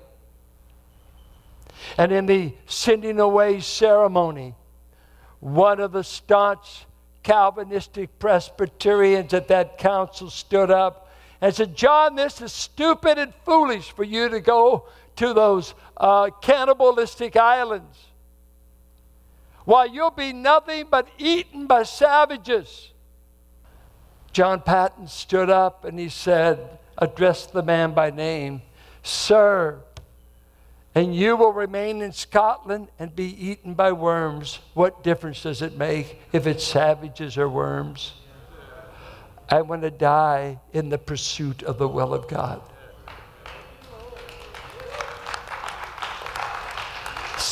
[1.97, 4.53] And in the sending away ceremony,
[5.39, 6.85] one of the staunch
[7.23, 13.89] Calvinistic Presbyterians at that council stood up and said, John, this is stupid and foolish
[13.93, 17.97] for you to go to those uh, cannibalistic islands.
[19.67, 22.93] Why, you'll be nothing but eaten by savages.
[24.31, 28.61] John Paton stood up and he said, addressed the man by name,
[29.03, 29.81] Sir,
[30.95, 34.59] and you will remain in Scotland and be eaten by worms.
[34.73, 38.13] What difference does it make if it's savages or worms?
[39.49, 42.61] I want to die in the pursuit of the will of God.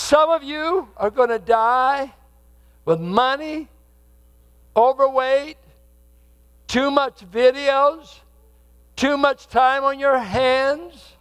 [0.06, 2.14] Some of you are going to die
[2.86, 3.68] with money,
[4.78, 5.58] overweight,
[6.68, 8.20] too much videos,
[8.96, 11.14] too much time on your hands,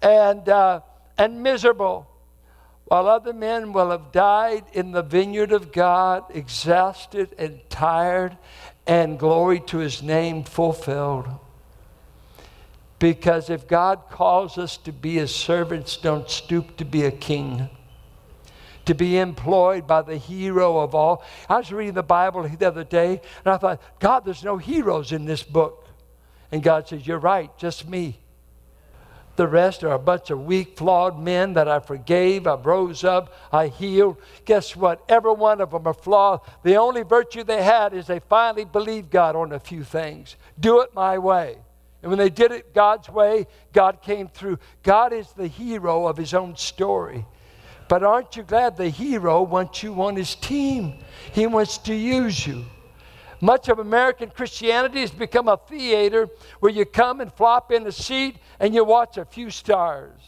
[0.00, 0.82] and, uh,
[1.18, 2.06] and miserable.
[2.84, 8.38] While other men will have died in the vineyard of God, exhausted and tired,
[8.86, 11.26] and glory to his name fulfilled.
[13.00, 17.68] Because if God calls us to be his servants, don't stoop to be a king
[18.86, 21.24] to be employed by the hero of all.
[21.48, 25.12] I was reading the Bible the other day, and I thought, God, there's no heroes
[25.12, 25.86] in this book.
[26.50, 28.18] And God says, You're right, just me.
[29.36, 33.32] The rest are a bunch of weak, flawed men that I forgave, I rose up,
[33.50, 34.18] I healed.
[34.44, 35.02] Guess what?
[35.08, 36.40] Every one of them are flawed.
[36.62, 40.36] The only virtue they had is they finally believed God on a few things.
[40.60, 41.56] Do it my way.
[42.02, 44.58] And when they did it God's way, God came through.
[44.82, 47.24] God is the hero of his own story.
[47.92, 50.94] But aren't you glad the hero wants you on his team?
[51.34, 52.64] He wants to use you.
[53.42, 57.92] Much of American Christianity has become a theater where you come and flop in a
[57.92, 60.22] seat and you watch a few stars.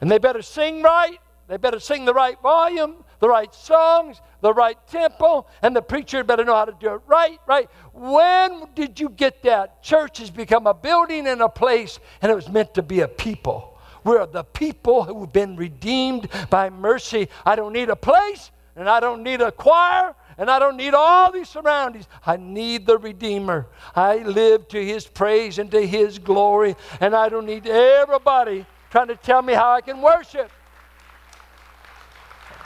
[0.00, 4.52] And they better sing right, they better sing the right volume, the right songs, the
[4.52, 7.70] right tempo, and the preacher better know how to do it right, right.
[7.92, 9.84] When did you get that?
[9.84, 13.06] Church has become a building and a place, and it was meant to be a
[13.06, 13.71] people.
[14.04, 17.28] We're the people who've been redeemed by mercy.
[17.44, 20.94] I don't need a place, and I don't need a choir, and I don't need
[20.94, 22.06] all these surroundings.
[22.26, 23.66] I need the Redeemer.
[23.94, 29.08] I live to His praise and to His glory, and I don't need everybody trying
[29.08, 30.50] to tell me how I can worship.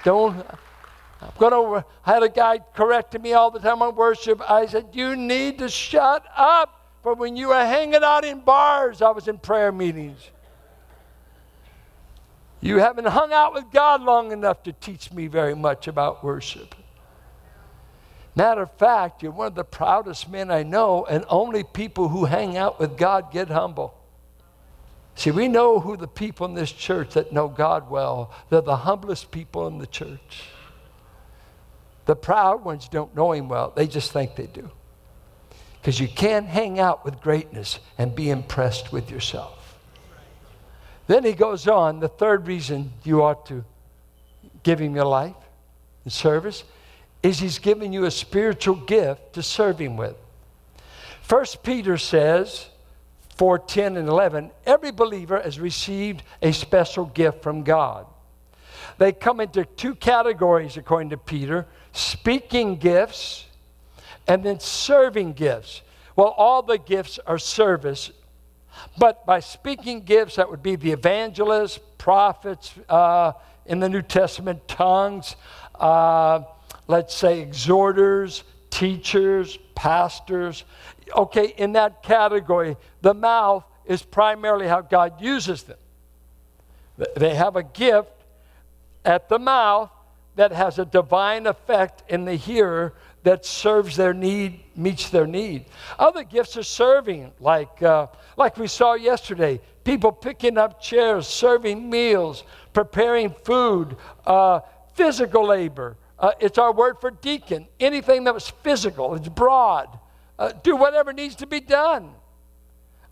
[0.04, 0.46] Don't.
[1.20, 1.84] I'm gonna.
[2.04, 4.40] I had a guy correcting me all the time on worship.
[4.48, 6.72] I said, "You need to shut up."
[7.02, 10.30] For when you were hanging out in bars, I was in prayer meetings.
[12.66, 16.74] You haven't hung out with God long enough to teach me very much about worship.
[18.34, 22.24] Matter of fact, you're one of the proudest men I know, and only people who
[22.24, 23.94] hang out with God get humble.
[25.14, 28.32] See, we know who the people in this church that know God well.
[28.50, 30.42] They're the humblest people in the church.
[32.06, 34.68] The proud ones don't know Him well, they just think they do.
[35.80, 39.65] Because you can't hang out with greatness and be impressed with yourself.
[41.06, 43.64] Then he goes on, the third reason you ought to
[44.62, 45.36] give him your life
[46.04, 46.64] and service
[47.22, 50.16] is he's giving you a spiritual gift to serve him with.
[51.22, 52.68] First Peter says,
[53.36, 58.06] 4 10 and 11, every believer has received a special gift from God.
[58.98, 63.46] They come into two categories, according to Peter speaking gifts
[64.26, 65.82] and then serving gifts.
[66.14, 68.10] Well, all the gifts are service
[68.98, 73.32] but by speaking gifts, that would be the evangelists, prophets uh,
[73.66, 75.36] in the New Testament, tongues,
[75.78, 76.42] uh,
[76.86, 80.64] let's say exhorters, teachers, pastors.
[81.14, 85.78] Okay, in that category, the mouth is primarily how God uses them.
[87.16, 88.10] They have a gift
[89.04, 89.90] at the mouth
[90.34, 92.94] that has a divine effect in the hearer
[93.26, 95.64] that serves their need, meets their need.
[95.98, 98.06] Other gifts are serving, like, uh,
[98.36, 103.96] like we saw yesterday people picking up chairs, serving meals, preparing food,
[104.28, 104.60] uh,
[104.94, 105.96] physical labor.
[106.20, 107.66] Uh, it's our word for deacon.
[107.80, 109.88] Anything that was physical, it's broad.
[110.38, 112.10] Uh, do whatever needs to be done.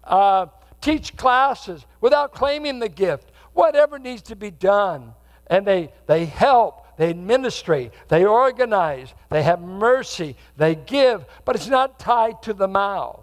[0.04, 0.46] Uh,
[0.80, 3.32] teach classes without claiming the gift.
[3.52, 5.12] Whatever needs to be done.
[5.48, 11.66] And they, they help, they administrate, they organize, they have mercy, they give, but it's
[11.66, 13.20] not tied to the mouth.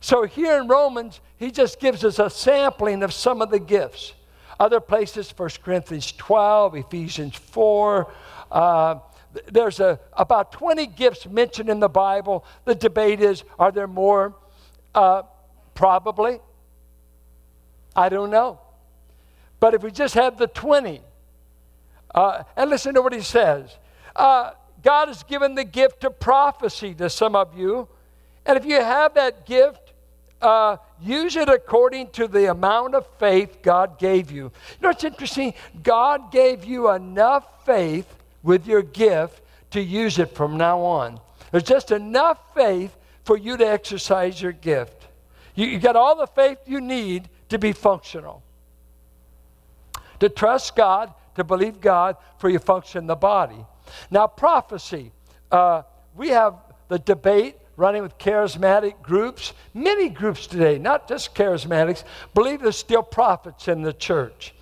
[0.00, 4.12] So here in Romans, he just gives us a sampling of some of the gifts.
[4.60, 8.12] Other places, 1 Corinthians 12, Ephesians 4.
[8.50, 8.96] Uh,
[9.50, 12.44] there's a, about 20 gifts mentioned in the Bible.
[12.64, 14.34] The debate is are there more?
[14.94, 15.22] Uh,
[15.74, 16.40] probably.
[17.96, 18.60] I don't know.
[19.60, 21.00] But if we just have the 20,
[22.14, 23.76] uh, and listen to what he says
[24.16, 24.52] uh,
[24.82, 27.88] God has given the gift of prophecy to some of you.
[28.46, 29.94] And if you have that gift,
[30.42, 34.44] uh, use it according to the amount of faith God gave you.
[34.44, 34.50] You
[34.82, 35.54] know what's interesting?
[35.82, 38.06] God gave you enough faith
[38.42, 39.40] with your gift
[39.70, 41.18] to use it from now on.
[41.50, 42.94] There's just enough faith
[43.24, 45.06] for you to exercise your gift.
[45.54, 48.42] You, you got all the faith you need to be functional.
[50.20, 53.64] To trust God, to believe God for your function in the body.
[54.10, 55.12] Now, prophecy.
[55.50, 55.82] Uh,
[56.14, 56.54] we have
[56.88, 59.52] the debate running with charismatic groups.
[59.72, 62.04] Many groups today, not just charismatics,
[62.34, 64.54] believe there's still prophets in the church.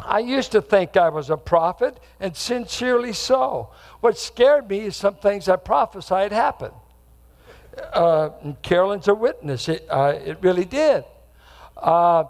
[0.00, 3.70] I used to think I was a prophet, and sincerely so.
[4.00, 6.74] What scared me is some things I prophesied happened.
[7.92, 8.30] Uh,
[8.62, 9.68] Carolyn's a witness.
[9.68, 11.04] It, uh, it really did.
[11.76, 12.24] Uh,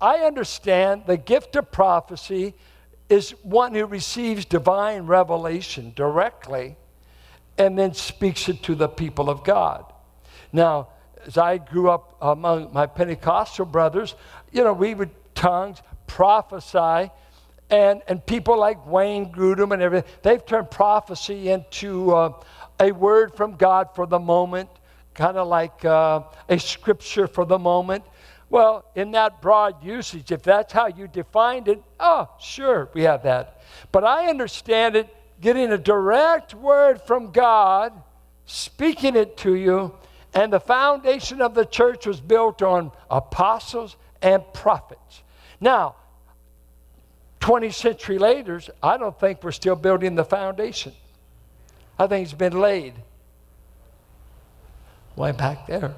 [0.00, 2.54] I understand the gift of prophecy
[3.08, 6.76] is one who receives divine revelation directly
[7.56, 9.84] and then speaks it to the people of God.
[10.52, 10.88] Now,
[11.26, 14.14] as I grew up among my Pentecostal brothers,
[14.52, 17.10] you know, we would tongues, prophesy,
[17.70, 22.32] and, and people like Wayne Grudem and everything, they've turned prophecy into uh,
[22.80, 24.68] a word from God for the moment,
[25.14, 28.04] kind of like uh, a scripture for the moment.
[28.50, 33.24] Well, in that broad usage, if that's how you defined it, oh, sure, we have
[33.24, 33.62] that.
[33.92, 37.92] But I understand it getting a direct word from God,
[38.46, 39.94] speaking it to you,
[40.34, 45.22] and the foundation of the church was built on apostles and prophets.
[45.60, 45.96] Now,
[47.40, 50.92] 20 century later, I don't think we're still building the foundation.
[51.98, 52.94] I think it's been laid.
[55.16, 55.94] Way back there.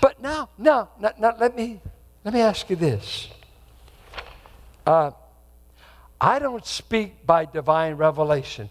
[0.00, 1.80] But now, now, now, now let me
[2.24, 3.28] let me ask you this.
[4.86, 5.12] Uh,
[6.20, 8.68] I don't speak by divine revelation.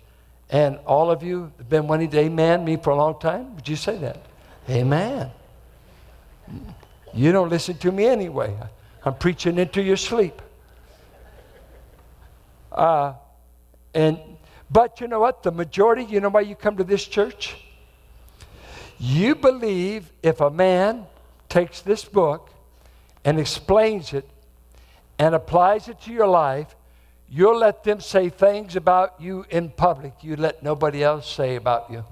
[0.52, 3.56] And all of you have been wanting to amen me for a long time.
[3.56, 4.26] Would you say that?
[4.70, 5.32] Amen.
[7.14, 8.56] You don't listen to me anyway.
[9.04, 10.41] I'm preaching into your sleep.
[12.72, 13.14] Uh,
[13.93, 14.20] and
[14.72, 15.41] but you know what?
[15.41, 17.58] The majority, you know why you come to this church?
[19.00, 21.08] You believe if a man
[21.47, 22.52] takes this book
[23.24, 24.30] and explains it
[25.18, 26.76] and applies it to your life,
[27.32, 31.91] You'll let them say things about you in public you let nobody else say about
[31.91, 32.04] you.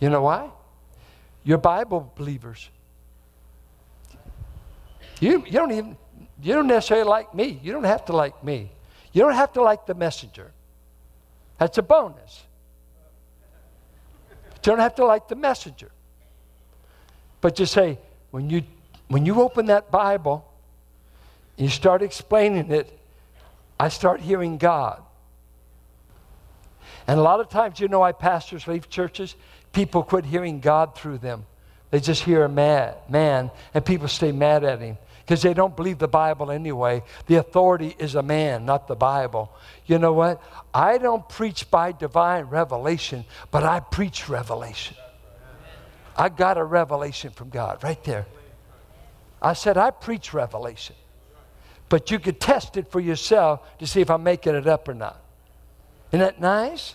[0.00, 0.50] You know why?
[1.44, 2.68] You're Bible believers.
[5.20, 5.96] You, you don't even
[6.42, 7.60] you don't necessarily like me.
[7.62, 8.72] You don't have to like me.
[9.12, 10.52] You don't have to like the messenger.
[11.58, 12.42] That's a bonus.
[14.66, 15.92] You don't have to like the messenger.
[17.40, 17.98] But you say,
[18.32, 18.64] when you
[19.06, 20.44] when you open that Bible,
[21.56, 22.98] you start explaining it,
[23.78, 25.00] I start hearing God.
[27.06, 29.36] And a lot of times, you know why pastors leave churches?
[29.72, 31.46] People quit hearing God through them.
[31.92, 35.74] They just hear a mad, man, and people stay mad at him because they don't
[35.74, 37.02] believe the Bible anyway.
[37.26, 39.52] The authority is a man, not the Bible.
[39.84, 40.40] You know what?
[40.72, 44.96] I don't preach by divine revelation, but I preach revelation.
[46.16, 48.26] I got a revelation from God right there.
[49.42, 50.94] I said, I preach revelation
[51.88, 54.94] but you could test it for yourself to see if I'm making it up or
[54.94, 55.20] not.
[56.10, 56.94] Isn't that nice?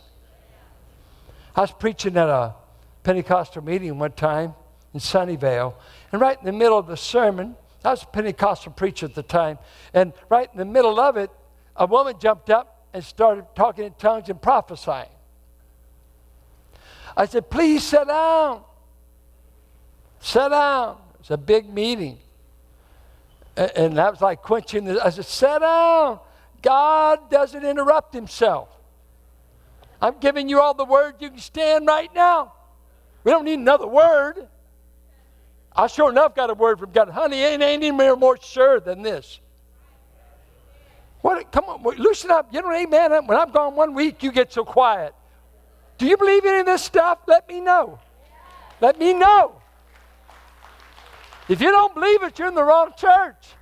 [1.56, 2.56] I was preaching at a
[3.04, 4.54] Pentecostal meeting one time
[4.94, 5.74] in Sunnyvale,
[6.12, 9.24] and right in the middle of the sermon, I was a Pentecostal preacher at the
[9.24, 9.58] time,
[9.94, 11.32] and right in the middle of it,
[11.76, 15.10] a woman jumped up and started talking in tongues and prophesying.
[17.16, 18.62] I said, Please sit down.
[20.20, 20.98] Sit down.
[21.20, 22.20] It's a big meeting.
[23.58, 26.20] And that was like quenching the, I said, sit down.
[26.62, 28.70] God doesn't interrupt himself.
[30.02, 32.54] I'm giving you all the word you can stand right now.
[33.24, 34.48] We don't need another word.
[35.76, 37.10] I sure enough got a word from God.
[37.10, 39.40] Honey, ain't any more sure than this.
[41.22, 41.52] What?
[41.52, 42.54] Come on, loosen up.
[42.54, 43.12] You know, amen.
[43.26, 45.14] When I'm gone one week, you get so quiet.
[45.98, 47.20] Do you believe any of this stuff?
[47.28, 48.00] Let me know.
[48.82, 49.62] Let me know.
[51.48, 53.54] If you don't believe it, you're in the wrong church.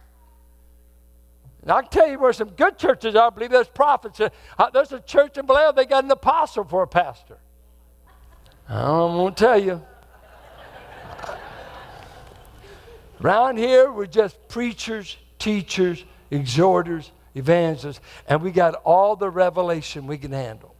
[1.62, 3.28] And I can tell you where some good churches are.
[3.28, 4.22] I believe there's prophets.
[4.22, 4.30] Uh,
[4.74, 7.38] there's a church in Blair, they got an apostle for a pastor.
[8.68, 9.82] I'm going to tell you.
[13.22, 20.18] Around here, we're just preachers, teachers, exhorters, evangelists, and we got all the revelation we
[20.18, 20.76] can handle.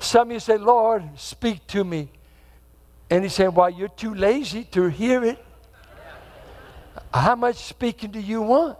[0.00, 2.10] Some of you say, Lord, speak to me.
[3.10, 5.44] And he's saying, Well, you're too lazy to hear it.
[7.12, 8.78] How much speaking do you want?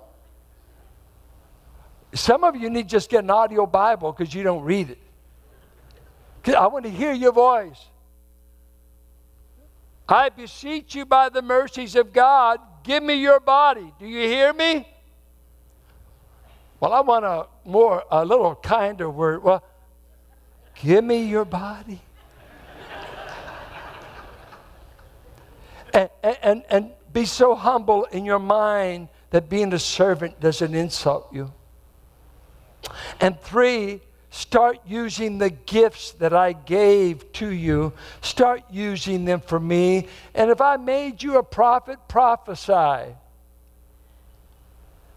[2.15, 4.99] Some of you need just get an audio Bible because you don't read it.
[6.57, 7.81] I want to hear your voice.
[10.09, 13.93] I beseech you by the mercies of God, give me your body.
[13.99, 14.87] Do you hear me?
[16.81, 19.43] Well, I want a more, a little kinder word.
[19.43, 19.65] Well,
[20.75, 22.03] give me your body.
[25.95, 31.33] and, and, and be so humble in your mind that being a servant doesn't insult
[31.33, 31.53] you.
[33.21, 34.03] And three,
[34.35, 37.93] start using the gifts that I gave to you.
[38.21, 40.09] Start using them for me.
[40.35, 43.15] And if I made you a prophet, prophesy.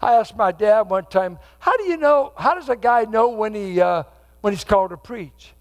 [0.00, 3.56] asked my dad one time, how do you know, how does a guy know when,
[3.56, 4.04] he, uh,
[4.40, 5.52] when he's called to preach?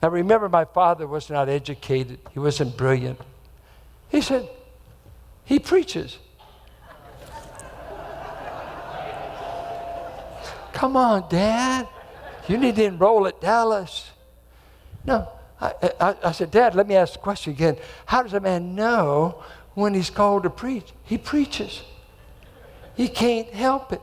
[0.00, 3.18] Now remember, my father was not educated, he wasn't brilliant.
[4.08, 4.48] He said,
[5.44, 6.18] he preaches.
[10.72, 11.88] Come on, Dad.
[12.50, 14.10] You need to enroll at Dallas.
[15.04, 15.28] No.
[15.60, 17.76] I, I, I, said, Dad, let me ask the question again.
[18.06, 19.44] How does a man know
[19.74, 20.92] when he's called to preach?
[21.04, 21.84] He preaches.
[22.96, 24.00] He can't help it.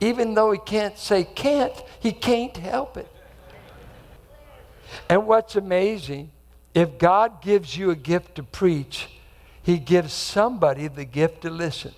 [0.00, 3.08] Even though he can't say can't, he can't help it.
[5.08, 6.30] And what's amazing,
[6.74, 9.08] if God gives you a gift to preach,
[9.62, 11.94] he gives somebody the gift to listen.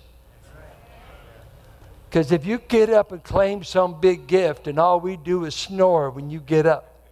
[2.13, 5.55] Because if you get up and claim some big gift and all we do is
[5.55, 7.09] snore when you get up,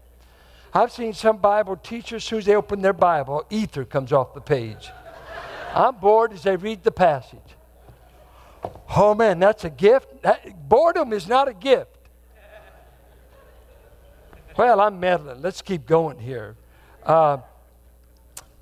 [0.76, 4.36] I've seen some Bible teachers, as soon as they open their Bible, ether comes off
[4.36, 4.92] the page.
[5.74, 7.40] I'm bored as they read the passage.
[8.96, 10.22] Oh man, that's a gift.
[10.22, 11.98] That, boredom is not a gift.
[14.56, 15.42] Well, I'm meddling.
[15.42, 16.56] Let's keep going here.
[17.04, 17.38] Uh,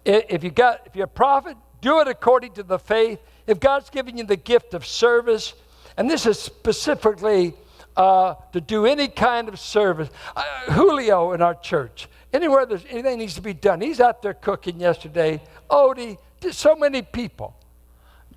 [0.06, 3.20] if you got, if you're a prophet, do it according to the faith.
[3.46, 5.54] If God's given you the gift of service,
[6.00, 7.54] and this is specifically
[7.98, 10.10] uh, to do any kind of service.
[10.34, 14.34] Uh, Julio in our church, anywhere there's anything needs to be done, he's out there
[14.34, 15.44] cooking yesterday.
[15.70, 16.18] Odie,
[16.52, 17.54] so many people.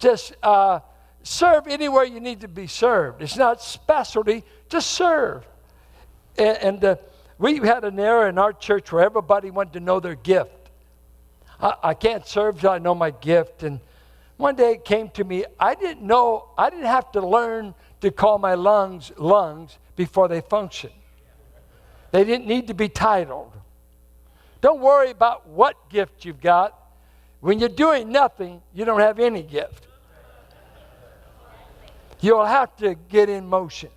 [0.00, 0.80] Just uh,
[1.22, 3.22] serve anywhere you need to be served.
[3.22, 5.46] It's not specialty, just serve.
[6.36, 6.96] And, and uh,
[7.38, 10.70] we had an era in our church where everybody wanted to know their gift.
[11.60, 13.62] I, I can't serve till I know my gift.
[13.62, 13.78] And
[14.37, 18.11] one day it came to me, I didn't know, I didn't have to learn to
[18.11, 20.91] call my lungs lungs before they function.
[22.11, 23.53] They didn't need to be titled.
[24.61, 26.78] Don't worry about what gift you've got.
[27.41, 29.87] When you're doing nothing, you don't have any gift.
[32.20, 33.91] You'll have to get in motion.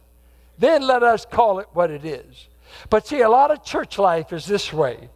[0.57, 2.47] Then let us call it what it is.
[2.89, 5.09] But see, a lot of church life is this way.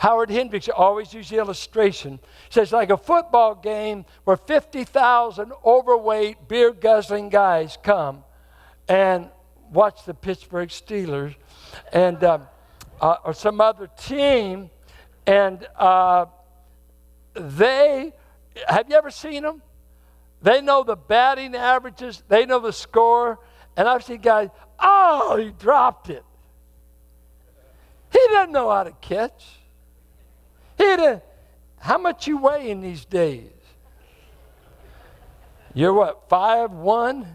[0.00, 2.20] Howard Hendricks always uses the illustration.
[2.48, 8.24] He says, like a football game where 50,000 overweight, beer guzzling guys come
[8.88, 9.28] and
[9.70, 11.34] watch the Pittsburgh Steelers
[11.92, 12.48] and um,
[12.98, 14.70] uh, or some other team,
[15.26, 16.24] and uh,
[17.34, 18.14] they
[18.68, 19.60] have you ever seen them?
[20.40, 23.38] They know the batting averages, they know the score,
[23.76, 24.48] and I've seen guys,
[24.78, 26.24] oh, he dropped it.
[28.10, 29.59] He doesn't know how to catch.
[30.80, 31.20] Here
[31.78, 33.50] how much you weigh in these days?
[35.74, 37.26] You're what, five one,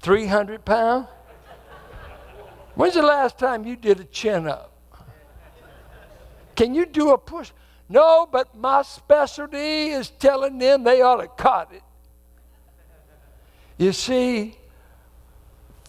[0.00, 1.08] three hundred pounds?
[2.76, 4.72] When's the last time you did a chin up?
[6.54, 7.50] Can you do a push?
[7.88, 11.82] No, but my specialty is telling them they ought to cut it.
[13.78, 14.56] You see,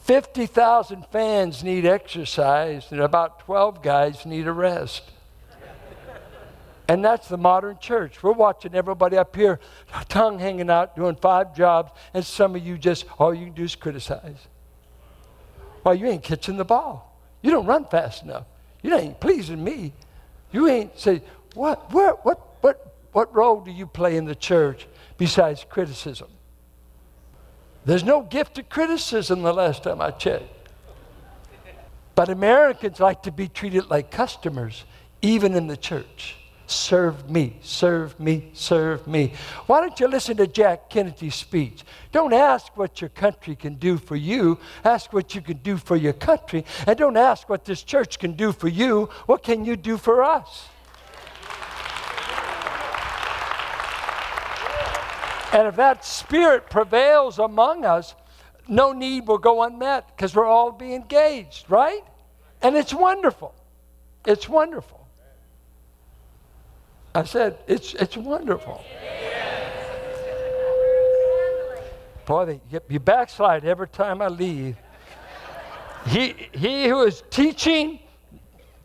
[0.01, 5.12] 50,000 fans need exercise, and about 12 guys need a rest.
[6.87, 8.21] And that's the modern church.
[8.21, 9.59] We're watching everybody up here,
[10.09, 13.63] tongue hanging out, doing five jobs, and some of you just, all you can do
[13.63, 14.47] is criticize.
[15.83, 17.17] Well, you ain't catching the ball.
[17.41, 18.45] You don't run fast enough.
[18.81, 19.93] You ain't pleasing me.
[20.51, 21.21] You ain't say,
[21.53, 26.27] what, what, what, what, what role do you play in the church besides criticism?
[27.85, 30.69] There's no gift of criticism the last time I checked.
[32.15, 34.85] But Americans like to be treated like customers,
[35.21, 36.37] even in the church.
[36.73, 39.33] Serve me, serve me, serve me.
[39.67, 41.83] Why don't you listen to Jack Kennedy's speech?
[42.11, 44.57] Don't ask what your country can do for you.
[44.83, 46.65] Ask what you can do for your country.
[46.87, 49.09] And don't ask what this church can do for you.
[49.27, 50.67] What can you do for us?
[55.53, 58.15] And if that spirit prevails among us,
[58.67, 62.01] no need will go unmet because we're all be engaged, right?
[62.63, 63.53] And it's wonderful.
[64.25, 65.02] It's wonderful.
[67.15, 68.83] I said, it's, it's wonderful.
[72.25, 72.59] Boy,
[72.89, 74.77] you backslide every time I leave.
[76.07, 77.99] He, he who is teaching,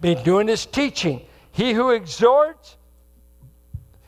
[0.01, 1.23] be doing his teaching.
[1.53, 2.77] He who exhorts,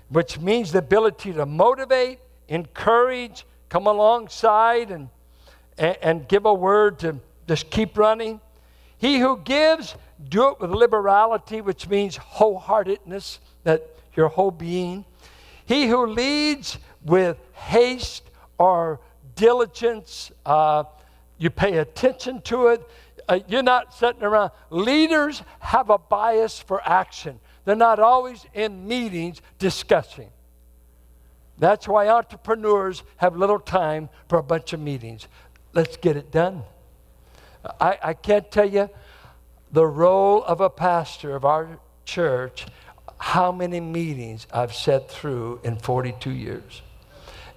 [0.09, 2.19] which means the ability to motivate,
[2.49, 5.09] encourage, come alongside, and,
[5.79, 7.19] and, and give a word to
[7.49, 8.41] just keep running.
[8.99, 9.95] He who gives,
[10.29, 15.05] do it with liberality, which means wholeheartedness, that your whole being.
[15.67, 19.01] He who leads with haste or
[19.37, 20.85] diligence, uh,
[21.39, 22.89] you pay attention to it.
[23.29, 24.51] Uh, you're not sitting around.
[24.71, 27.39] Leaders have a bias for action.
[27.65, 30.31] They're not always in meetings discussing.
[31.59, 35.29] That's why entrepreneurs have little time for a bunch of meetings.
[35.73, 36.63] Let's get it done.
[37.79, 38.89] I, I can't tell you
[39.71, 42.67] the role of a pastor of our church,
[43.21, 46.81] how many meetings I've sat through in 42 years.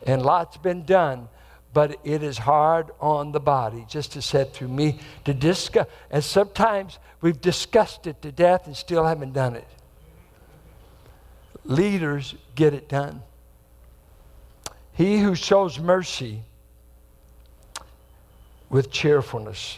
[0.05, 1.29] And lots been done,
[1.73, 5.87] but it is hard on the body just to sit through me to discuss.
[6.11, 9.67] And sometimes we've discussed it to death and still haven't done it.
[11.63, 13.21] Leaders get it done.
[14.91, 16.43] He who shows mercy
[18.69, 19.77] with cheerfulness.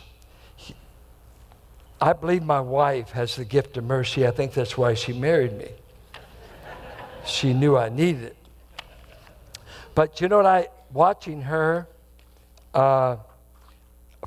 [2.02, 4.28] I believe my wife has the gift of mercy.
[4.28, 5.70] I think that's why she married me.
[7.26, 8.38] she knew I needed it.
[9.94, 10.46] But you know what?
[10.46, 11.88] I watching her.
[12.74, 13.18] Uh,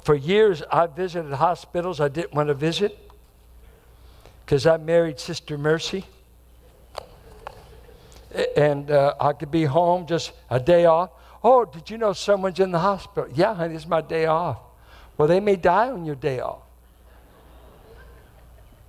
[0.03, 2.99] for years, I visited hospitals I didn't want to visit
[4.45, 6.05] because I married Sister Mercy
[8.57, 11.11] and uh, I could be home just a day off.
[11.43, 13.31] Oh, did you know someone's in the hospital?
[13.35, 14.59] Yeah, honey, it's my day off.
[15.17, 16.63] Well, they may die on your day off.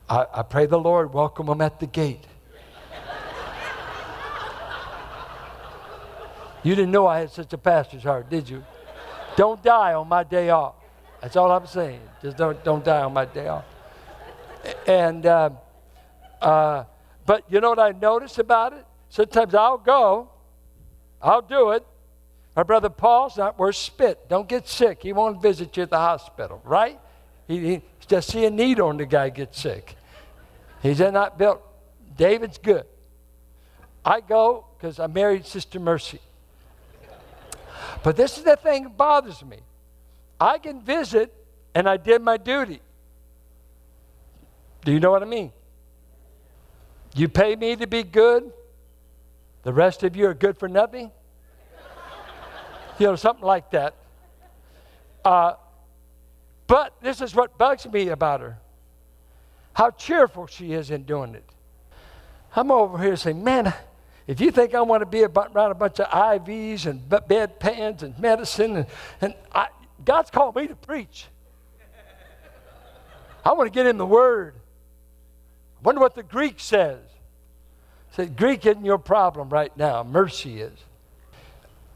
[0.10, 2.26] I, I pray the Lord welcome them at the gate.
[6.64, 8.64] you didn't know I had such a pastor's heart, did you?
[9.36, 10.76] Don't die on my day off.
[11.22, 12.02] That's all I'm saying.
[12.22, 13.66] Just don't, don't die on my day off.
[14.88, 15.52] And, uh,
[16.42, 16.86] uh,
[17.26, 18.86] but you know what I noticed about it?
[19.10, 20.30] Sometimes I'll go,
[21.22, 21.86] I'll do it.
[22.56, 24.28] My brother Paul's not worth spit.
[24.28, 25.04] Don't get sick.
[25.04, 27.00] He won't visit you at the hospital, right?
[27.48, 29.96] He, he just see a need on the guy get sick.
[30.82, 31.62] He's not built.
[32.18, 32.86] David's good.
[34.04, 36.20] I go because I married Sister Mercy.
[38.04, 39.58] But this is the thing that bothers me.
[40.40, 41.34] I can visit
[41.76, 42.82] and I did my duty.
[44.86, 45.52] Do you know what I mean?
[47.16, 48.52] You pay me to be good,
[49.64, 51.12] the rest of you are good for nothing?
[52.98, 53.96] you know, something like that.
[55.24, 55.54] Uh,
[56.68, 58.58] but this is what bugs me about her
[59.80, 61.50] how cheerful she is in doing it.
[62.54, 63.74] I'm over here saying, man,
[64.28, 68.04] if you think I want to be around a bunch of IVs and bed pans
[68.04, 68.88] and medicine, and,
[69.22, 69.70] and I,
[70.04, 71.28] God's called me to preach.
[73.46, 74.56] I want to get in the Word.
[75.78, 77.00] I wonder what the Greek says.
[78.12, 80.78] Said, Greek isn't your problem right now, mercy is.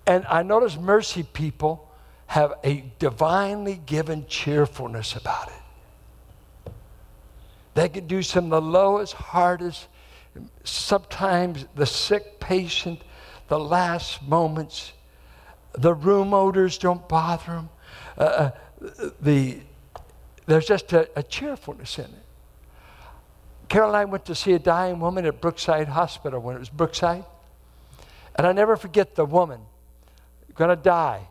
[0.07, 1.91] And I notice mercy people
[2.27, 5.62] have a divinely given cheerfulness about it.
[7.73, 9.87] They can do some of the lowest, hardest,
[10.63, 13.01] sometimes the sick patient,
[13.47, 14.93] the last moments.
[15.73, 17.69] The room odors don't bother them.
[18.17, 18.51] Uh, uh
[19.21, 19.59] the,
[20.45, 22.23] there's just a, a cheerfulness in it.
[23.69, 27.25] Caroline went to see a dying woman at Brookside Hospital when it was Brookside.
[28.35, 29.61] And I never forget the woman
[30.57, 31.27] to die.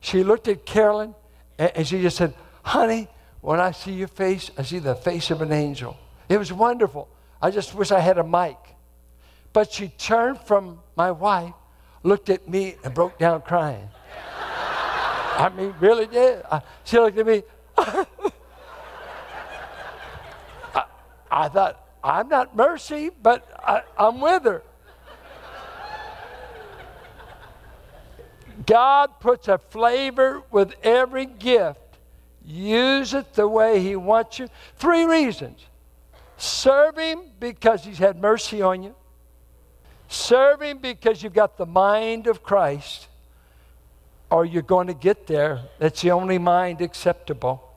[0.00, 1.14] She looked at Carolyn
[1.58, 3.08] and, and she just said, Honey,
[3.42, 5.98] when I see your face, I see the face of an angel.
[6.28, 7.08] It was wonderful.
[7.42, 8.56] I just wish I had a mic.
[9.52, 11.52] But she turned from my wife,
[12.04, 13.88] looked at me, and broke down crying.
[14.38, 16.42] I mean, really did.
[16.50, 17.42] I, she looked at me.
[21.30, 24.62] I thought, I'm not Mercy, but I, I'm with her.
[28.66, 31.80] God puts a flavor with every gift.
[32.44, 34.48] Use it the way He wants you.
[34.76, 35.66] Three reasons
[36.36, 38.94] serve Him because He's had mercy on you,
[40.08, 43.06] serve Him because you've got the mind of Christ,
[44.30, 45.60] or you're going to get there.
[45.78, 47.68] That's the only mind acceptable.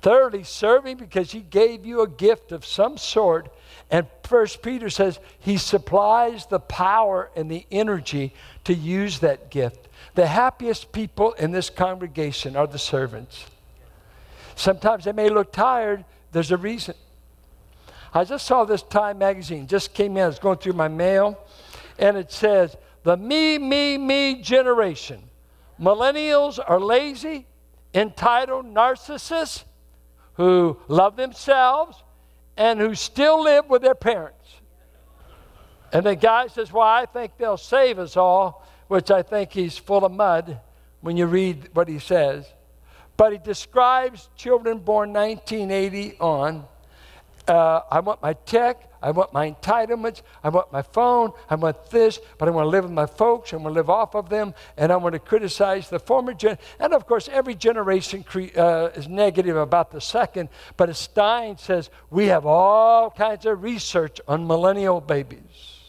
[0.00, 3.48] Thirdly, serve Him because He gave you a gift of some sort.
[3.90, 9.88] And First Peter says He supplies the power and the energy to use that gift.
[10.14, 13.46] The happiest people in this congregation are the servants.
[14.58, 16.96] Sometimes they may look tired, there's a reason.
[18.12, 21.38] I just saw this Time magazine, just came in, I was going through my mail,
[21.96, 25.22] and it says, The me, me, me generation.
[25.80, 27.46] Millennials are lazy,
[27.94, 29.62] entitled narcissists
[30.34, 32.02] who love themselves
[32.56, 34.56] and who still live with their parents.
[35.92, 39.78] And the guy says, Well, I think they'll save us all, which I think he's
[39.78, 40.58] full of mud
[41.00, 42.44] when you read what he says.
[43.18, 46.64] But he describes children born 1980 on.
[47.48, 51.90] Uh, I want my tech, I want my entitlements, I want my phone, I want
[51.90, 54.28] this, but I want to live with my folks, I want to live off of
[54.28, 56.58] them, and I want to criticize the former gen.
[56.78, 61.90] And of course, every generation cre- uh, is negative about the second, but Stein says,
[62.10, 65.80] we have all kinds of research on millennial babies.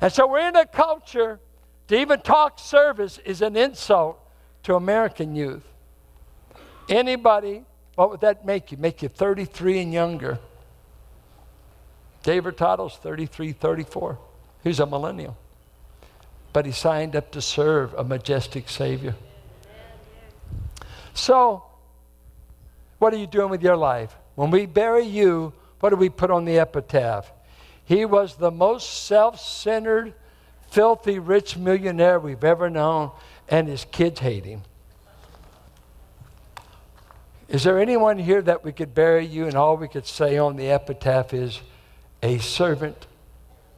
[0.00, 1.38] And so we're in a culture
[1.86, 4.18] to even talk service is an insult
[4.64, 5.73] to American youth.
[6.88, 7.64] Anybody,
[7.94, 8.78] what would that make you?
[8.78, 10.38] Make you 33 and younger.
[12.22, 14.18] David Toddle's 33, 34.
[14.62, 15.36] He's a millennial.
[16.52, 19.14] But he signed up to serve a majestic Savior.
[21.12, 21.64] So,
[22.98, 24.16] what are you doing with your life?
[24.34, 27.30] When we bury you, what do we put on the epitaph?
[27.84, 30.14] He was the most self centered,
[30.70, 33.10] filthy, rich millionaire we've ever known,
[33.48, 34.62] and his kids hate him.
[37.48, 40.56] Is there anyone here that we could bury you and all we could say on
[40.56, 41.60] the epitaph is
[42.22, 43.06] a servant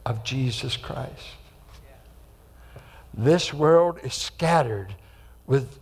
[0.05, 1.25] of Jesus Christ?
[3.13, 4.95] This world is scattered
[5.45, 5.79] with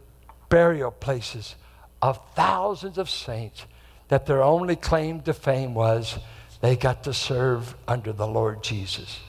[0.49, 1.55] burial places
[2.01, 3.65] of thousands of saints
[4.07, 6.17] that their only claim to fame was
[6.61, 9.19] they got to serve under the Lord Jesus.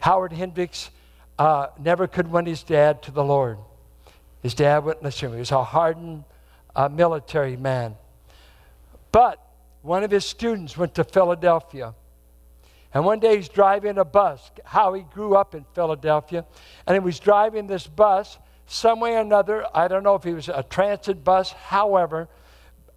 [0.00, 0.90] Howard Hendricks
[1.38, 3.58] uh, never could win his dad to the Lord.
[4.42, 5.34] His dad wouldn't listen to.
[5.34, 6.24] He was a hardened
[6.74, 7.96] uh, military man.
[9.12, 9.40] But
[9.82, 11.94] one of his students went to Philadelphia.
[12.92, 14.50] And one day he's driving a bus.
[14.64, 16.44] How he grew up in Philadelphia.
[16.86, 19.66] And he was driving this bus some way or another.
[19.74, 22.28] I don't know if he was a transit bus, however.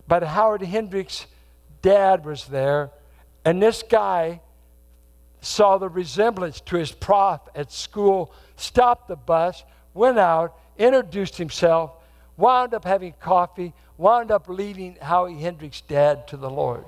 [0.07, 1.25] But Howard Hendricks'
[1.81, 2.91] dad was there.
[3.43, 4.41] And this guy
[5.41, 9.63] saw the resemblance to his prof at school, stopped the bus,
[9.93, 11.91] went out, introduced himself,
[12.37, 16.85] wound up having coffee, wound up leading Howie Hendricks' dad to the Lord.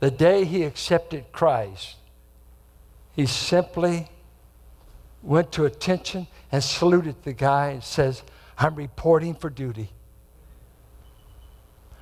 [0.00, 1.96] The day he accepted Christ,
[3.14, 4.08] he simply
[5.22, 8.22] went to attention and saluted the guy and says,
[8.58, 9.90] I'm reporting for duty.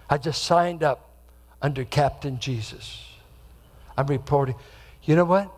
[0.08, 1.10] I just signed up
[1.62, 3.06] under Captain Jesus.
[3.96, 4.54] I'm reporting.
[5.04, 5.50] You know what?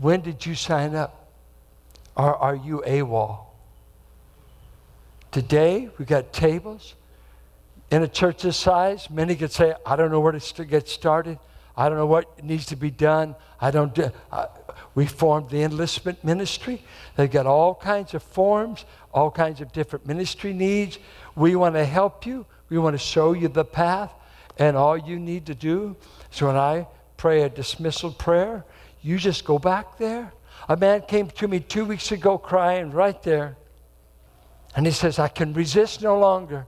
[0.00, 1.28] When did you sign up?
[2.16, 3.38] Or are you AWOL?
[5.34, 6.94] Today, we've got tables.
[7.90, 11.40] In a church this size, many could say, I don't know where to get started.
[11.76, 13.34] I don't know what needs to be done.
[13.60, 14.12] I don't do.
[14.30, 14.46] Uh,
[14.94, 16.84] we formed the enlistment ministry.
[17.16, 21.00] They've got all kinds of forms, all kinds of different ministry needs.
[21.34, 22.46] We want to help you.
[22.68, 24.12] We want to show you the path.
[24.56, 25.96] And all you need to do
[26.32, 28.64] is when I pray a dismissal prayer,
[29.02, 30.32] you just go back there.
[30.68, 33.56] A man came to me two weeks ago crying right there.
[34.76, 36.66] And he says, I can resist no longer.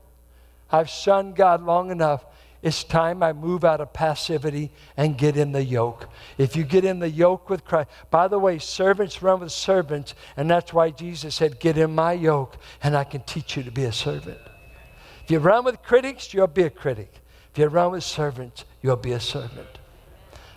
[0.71, 2.25] I've shunned God long enough.
[2.63, 6.09] It's time I move out of passivity and get in the yoke.
[6.39, 10.15] If you get in the yoke with Christ, by the way, servants run with servants,
[10.37, 13.71] and that's why Jesus said, Get in my yoke, and I can teach you to
[13.71, 14.41] be a servant.
[15.25, 17.13] If you run with critics, you'll be a critic.
[17.53, 19.79] If you run with servants, you'll be a servant.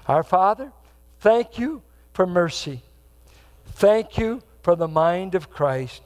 [0.07, 0.71] Our Father,
[1.19, 1.81] thank you
[2.13, 2.81] for mercy.
[3.73, 6.01] Thank you for the mind of Christ.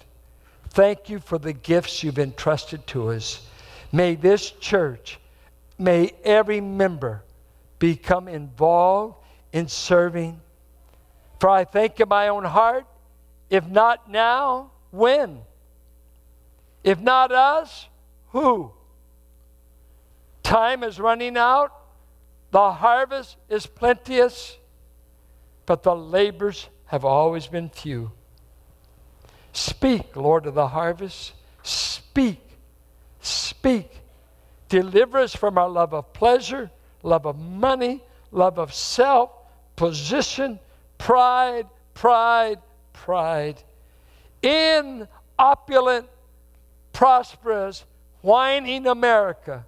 [0.74, 3.48] Thank you for the gifts you've entrusted to us.
[3.92, 5.20] May this church,
[5.78, 7.24] may every member
[7.78, 9.16] become involved
[9.52, 10.42] in serving.
[11.40, 12.86] For I think in my own heart,
[13.52, 15.42] if not now, when?
[16.84, 17.88] If not us,
[18.30, 18.72] who?
[20.42, 21.72] Time is running out.
[22.50, 24.58] The harvest is plenteous,
[25.68, 28.12] but the labors have always been few.
[29.54, 31.34] Speak, Lord of the harvest.
[31.62, 32.42] Speak.
[33.22, 33.90] Speak.
[34.68, 36.72] Deliver us from our love of pleasure,
[37.04, 38.02] love of money,
[38.32, 39.30] love of self,
[39.76, 40.60] position,
[40.98, 42.60] pride, pride,
[42.92, 43.62] pride.
[44.42, 46.08] In opulent,
[46.92, 47.86] prosperous,
[48.22, 49.66] whining America,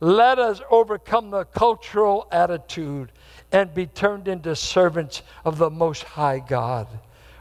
[0.00, 3.10] let us overcome the cultural attitude
[3.50, 6.86] and be turned into servants of the Most High God.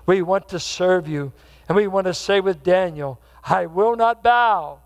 [0.06, 1.34] We want to serve you,
[1.68, 4.80] and we want to say with Daniel, I will not bow.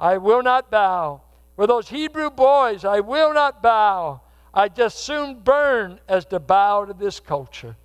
[0.00, 1.22] I will not bow.
[1.56, 4.20] For those Hebrew boys, I will not bow.
[4.52, 7.76] I just soon burn as to bow to this culture.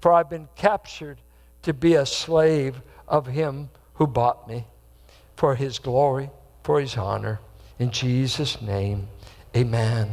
[0.00, 1.18] For I've been captured
[1.62, 4.64] to be a slave of him who bought me
[5.36, 6.30] for his glory,
[6.62, 7.40] for his honor.
[7.78, 9.08] In Jesus' name,
[9.56, 10.12] amen.